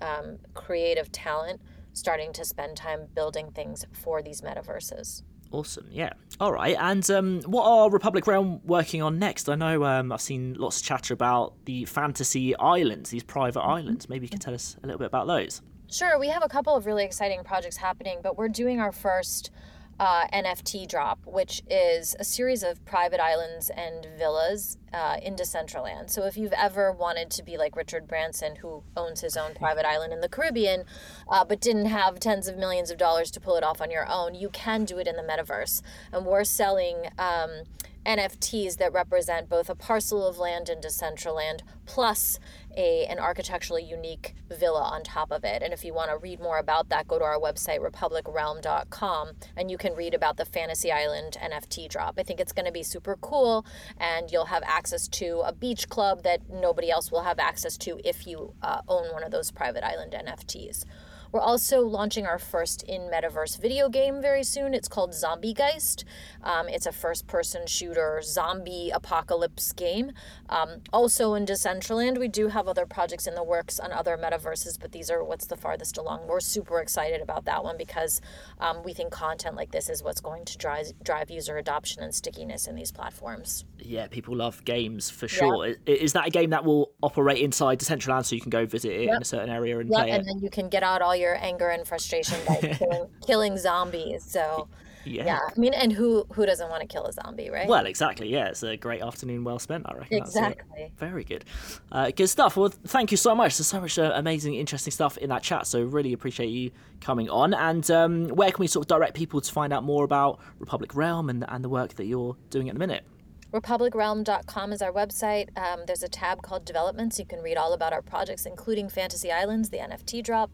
um, 0.00 0.38
creative 0.54 1.10
talent 1.12 1.60
starting 1.92 2.32
to 2.32 2.44
spend 2.44 2.76
time 2.76 3.06
building 3.14 3.50
things 3.50 3.84
for 3.92 4.22
these 4.22 4.40
metaverses. 4.40 5.22
Awesome, 5.50 5.88
yeah. 5.90 6.12
All 6.40 6.52
right, 6.52 6.76
and 6.78 7.08
um, 7.10 7.42
what 7.42 7.64
are 7.64 7.90
Republic 7.90 8.26
Realm 8.26 8.60
working 8.64 9.02
on 9.02 9.18
next? 9.18 9.48
I 9.48 9.54
know 9.54 9.84
um, 9.84 10.12
I've 10.12 10.20
seen 10.20 10.54
lots 10.54 10.78
of 10.80 10.86
chatter 10.86 11.14
about 11.14 11.54
the 11.64 11.86
fantasy 11.86 12.54
islands, 12.56 13.10
these 13.10 13.24
private 13.24 13.60
mm-hmm. 13.60 13.70
islands. 13.70 14.08
Maybe 14.08 14.26
you 14.26 14.30
could 14.30 14.42
tell 14.42 14.54
us 14.54 14.76
a 14.82 14.86
little 14.86 14.98
bit 14.98 15.06
about 15.06 15.26
those. 15.26 15.62
Sure, 15.90 16.18
we 16.18 16.28
have 16.28 16.42
a 16.42 16.48
couple 16.48 16.76
of 16.76 16.84
really 16.84 17.04
exciting 17.04 17.42
projects 17.44 17.78
happening, 17.78 18.18
but 18.22 18.36
we're 18.36 18.48
doing 18.48 18.78
our 18.78 18.92
first 18.92 19.50
uh, 19.98 20.26
NFT 20.28 20.88
drop, 20.88 21.18
which 21.26 21.62
is 21.68 22.14
a 22.18 22.24
series 22.24 22.62
of 22.62 22.84
private 22.84 23.20
islands 23.20 23.70
and 23.70 24.06
villas 24.16 24.78
uh, 24.92 25.16
in 25.22 25.34
Decentraland. 25.34 26.10
So 26.10 26.24
if 26.24 26.36
you've 26.36 26.52
ever 26.52 26.92
wanted 26.92 27.30
to 27.30 27.42
be 27.42 27.56
like 27.56 27.76
Richard 27.76 28.06
Branson, 28.06 28.56
who 28.56 28.82
owns 28.96 29.20
his 29.20 29.36
own 29.36 29.54
private 29.54 29.84
island 29.84 30.12
in 30.12 30.20
the 30.20 30.28
Caribbean, 30.28 30.84
uh, 31.28 31.44
but 31.44 31.60
didn't 31.60 31.86
have 31.86 32.20
tens 32.20 32.48
of 32.48 32.56
millions 32.56 32.90
of 32.90 32.98
dollars 32.98 33.30
to 33.32 33.40
pull 33.40 33.56
it 33.56 33.64
off 33.64 33.80
on 33.80 33.90
your 33.90 34.08
own, 34.08 34.34
you 34.34 34.48
can 34.48 34.84
do 34.84 34.98
it 34.98 35.06
in 35.06 35.16
the 35.16 35.22
metaverse. 35.22 35.82
And 36.12 36.24
we're 36.24 36.44
selling 36.44 37.08
um, 37.18 37.64
NFTs 38.06 38.78
that 38.78 38.92
represent 38.92 39.48
both 39.48 39.68
a 39.68 39.74
parcel 39.74 40.26
of 40.26 40.38
land 40.38 40.68
in 40.68 40.80
Decentraland 40.80 41.60
plus 41.84 42.38
a 42.78 43.04
an 43.06 43.18
architecturally 43.18 43.82
unique 43.82 44.34
villa 44.48 44.82
on 44.82 45.02
top 45.02 45.30
of 45.30 45.44
it. 45.44 45.62
And 45.62 45.74
if 45.74 45.84
you 45.84 45.92
want 45.92 46.10
to 46.10 46.16
read 46.16 46.40
more 46.40 46.58
about 46.58 46.88
that, 46.88 47.08
go 47.08 47.18
to 47.18 47.24
our 47.24 47.38
website 47.38 47.80
republicrealm.com 47.80 49.32
and 49.56 49.70
you 49.70 49.76
can 49.76 49.94
read 49.94 50.14
about 50.14 50.36
the 50.36 50.44
Fantasy 50.44 50.90
Island 50.90 51.36
NFT 51.42 51.88
drop. 51.90 52.14
I 52.18 52.22
think 52.22 52.40
it's 52.40 52.52
going 52.52 52.66
to 52.66 52.72
be 52.72 52.84
super 52.84 53.16
cool 53.20 53.66
and 53.98 54.30
you'll 54.30 54.46
have 54.46 54.62
access 54.64 55.08
to 55.08 55.42
a 55.44 55.52
beach 55.52 55.88
club 55.88 56.22
that 56.22 56.48
nobody 56.48 56.90
else 56.90 57.10
will 57.10 57.22
have 57.22 57.38
access 57.38 57.76
to 57.78 58.00
if 58.04 58.26
you 58.26 58.54
uh, 58.62 58.80
own 58.88 59.12
one 59.12 59.24
of 59.24 59.32
those 59.32 59.50
private 59.50 59.84
island 59.84 60.12
NFTs. 60.12 60.84
We're 61.30 61.40
also 61.40 61.82
launching 61.82 62.26
our 62.26 62.38
first 62.38 62.82
in 62.84 63.02
metaverse 63.02 63.60
video 63.60 63.88
game 63.88 64.22
very 64.22 64.42
soon. 64.42 64.72
It's 64.72 64.88
called 64.88 65.14
Zombie 65.14 65.52
Geist. 65.52 66.04
Um, 66.42 66.68
it's 66.68 66.86
a 66.86 66.92
first 66.92 67.26
person 67.26 67.66
shooter 67.66 68.20
zombie 68.22 68.90
apocalypse 68.90 69.72
game. 69.72 70.12
Um, 70.48 70.80
also 70.92 71.34
in 71.34 71.44
Decentraland, 71.44 72.18
we 72.18 72.28
do 72.28 72.48
have 72.48 72.66
other 72.66 72.86
projects 72.86 73.26
in 73.26 73.34
the 73.34 73.44
works 73.44 73.78
on 73.78 73.92
other 73.92 74.16
metaverses, 74.16 74.80
but 74.80 74.92
these 74.92 75.10
are 75.10 75.22
what's 75.22 75.46
the 75.46 75.56
farthest 75.56 75.98
along. 75.98 76.26
We're 76.26 76.40
super 76.40 76.80
excited 76.80 77.20
about 77.20 77.44
that 77.44 77.62
one 77.62 77.76
because 77.76 78.20
um, 78.58 78.82
we 78.82 78.94
think 78.94 79.12
content 79.12 79.54
like 79.54 79.70
this 79.70 79.90
is 79.90 80.02
what's 80.02 80.20
going 80.20 80.46
to 80.46 80.56
drive, 80.56 80.92
drive 81.02 81.30
user 81.30 81.58
adoption 81.58 82.02
and 82.02 82.14
stickiness 82.14 82.66
in 82.66 82.74
these 82.74 82.90
platforms. 82.90 83.64
Yeah, 83.78 84.06
people 84.06 84.34
love 84.36 84.64
games 84.64 85.10
for 85.10 85.28
sure. 85.28 85.66
Yeah. 85.66 85.74
Is 85.86 86.14
that 86.14 86.26
a 86.26 86.30
game 86.30 86.50
that 86.50 86.64
will 86.64 86.92
operate 87.02 87.38
inside 87.38 87.80
Decentraland 87.80 88.24
so 88.24 88.34
you 88.34 88.40
can 88.40 88.50
go 88.50 88.64
visit 88.64 88.92
it 88.92 89.04
yep. 89.04 89.16
in 89.16 89.22
a 89.22 89.24
certain 89.24 89.50
area 89.50 89.78
and 89.78 89.90
yep, 89.90 89.98
play 89.98 90.10
and 90.10 90.16
it? 90.16 90.18
And 90.20 90.28
then 90.28 90.38
you 90.42 90.50
can 90.50 90.68
get 90.68 90.82
out 90.82 91.02
all 91.02 91.14
your 91.18 91.36
anger 91.42 91.68
and 91.68 91.86
frustration 91.86 92.38
by 92.46 92.56
killing, 92.78 93.06
killing 93.26 93.58
zombies. 93.58 94.24
So 94.24 94.68
yeah. 95.04 95.24
yeah. 95.24 95.40
I 95.56 95.58
mean, 95.58 95.74
and 95.74 95.92
who 95.92 96.26
who 96.32 96.46
doesn't 96.46 96.68
want 96.68 96.82
to 96.82 96.86
kill 96.86 97.04
a 97.06 97.12
zombie, 97.12 97.50
right? 97.50 97.68
Well, 97.68 97.86
exactly. 97.86 98.28
Yeah, 98.28 98.48
it's 98.48 98.62
a 98.62 98.76
great 98.76 99.02
afternoon 99.02 99.44
well 99.44 99.58
spent. 99.58 99.86
I 99.86 99.94
reckon. 99.94 100.18
Exactly. 100.18 100.92
Very 100.96 101.24
good. 101.24 101.44
Uh, 101.90 102.10
good 102.10 102.28
stuff. 102.28 102.56
Well, 102.56 102.68
thank 102.68 103.10
you 103.10 103.16
so 103.16 103.34
much. 103.34 103.56
There's 103.56 103.68
so 103.68 103.80
much 103.80 103.98
uh, 103.98 104.12
amazing, 104.14 104.54
interesting 104.54 104.92
stuff 104.92 105.16
in 105.18 105.30
that 105.30 105.42
chat. 105.42 105.66
So 105.66 105.82
really 105.82 106.12
appreciate 106.12 106.48
you 106.48 106.70
coming 107.00 107.28
on. 107.30 107.54
And 107.54 107.90
um, 107.90 108.28
where 108.28 108.50
can 108.50 108.60
we 108.60 108.66
sort 108.66 108.84
of 108.84 108.88
direct 108.88 109.14
people 109.14 109.40
to 109.40 109.52
find 109.52 109.72
out 109.72 109.84
more 109.84 110.04
about 110.04 110.40
Republic 110.58 110.94
Realm 110.94 111.30
and 111.30 111.44
and 111.48 111.64
the 111.64 111.68
work 111.68 111.94
that 111.94 112.06
you're 112.06 112.36
doing 112.50 112.68
at 112.68 112.74
the 112.74 112.80
minute? 112.80 113.04
RepublicRealm.com 113.52 114.72
is 114.72 114.82
our 114.82 114.92
website. 114.92 115.56
Um, 115.56 115.80
there's 115.86 116.02
a 116.02 116.08
tab 116.08 116.42
called 116.42 116.66
Developments. 116.66 117.18
You 117.18 117.24
can 117.24 117.40
read 117.40 117.56
all 117.56 117.72
about 117.72 117.94
our 117.94 118.02
projects, 118.02 118.44
including 118.44 118.90
Fantasy 118.90 119.32
Islands, 119.32 119.70
the 119.70 119.78
NFT 119.78 120.22
drop, 120.22 120.50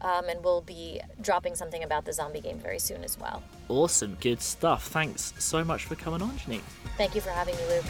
um, 0.00 0.26
and 0.26 0.42
we'll 0.42 0.62
be 0.62 1.00
dropping 1.20 1.54
something 1.54 1.84
about 1.84 2.06
the 2.06 2.14
zombie 2.14 2.40
game 2.40 2.58
very 2.58 2.78
soon 2.78 3.04
as 3.04 3.18
well. 3.18 3.42
Awesome. 3.68 4.16
Good 4.20 4.40
stuff. 4.40 4.88
Thanks 4.88 5.34
so 5.38 5.62
much 5.64 5.84
for 5.84 5.96
coming 5.96 6.22
on, 6.22 6.30
Janine. 6.38 6.62
Thank 6.96 7.14
you 7.14 7.20
for 7.20 7.30
having 7.30 7.56
me, 7.56 7.62
Luke. 7.68 7.84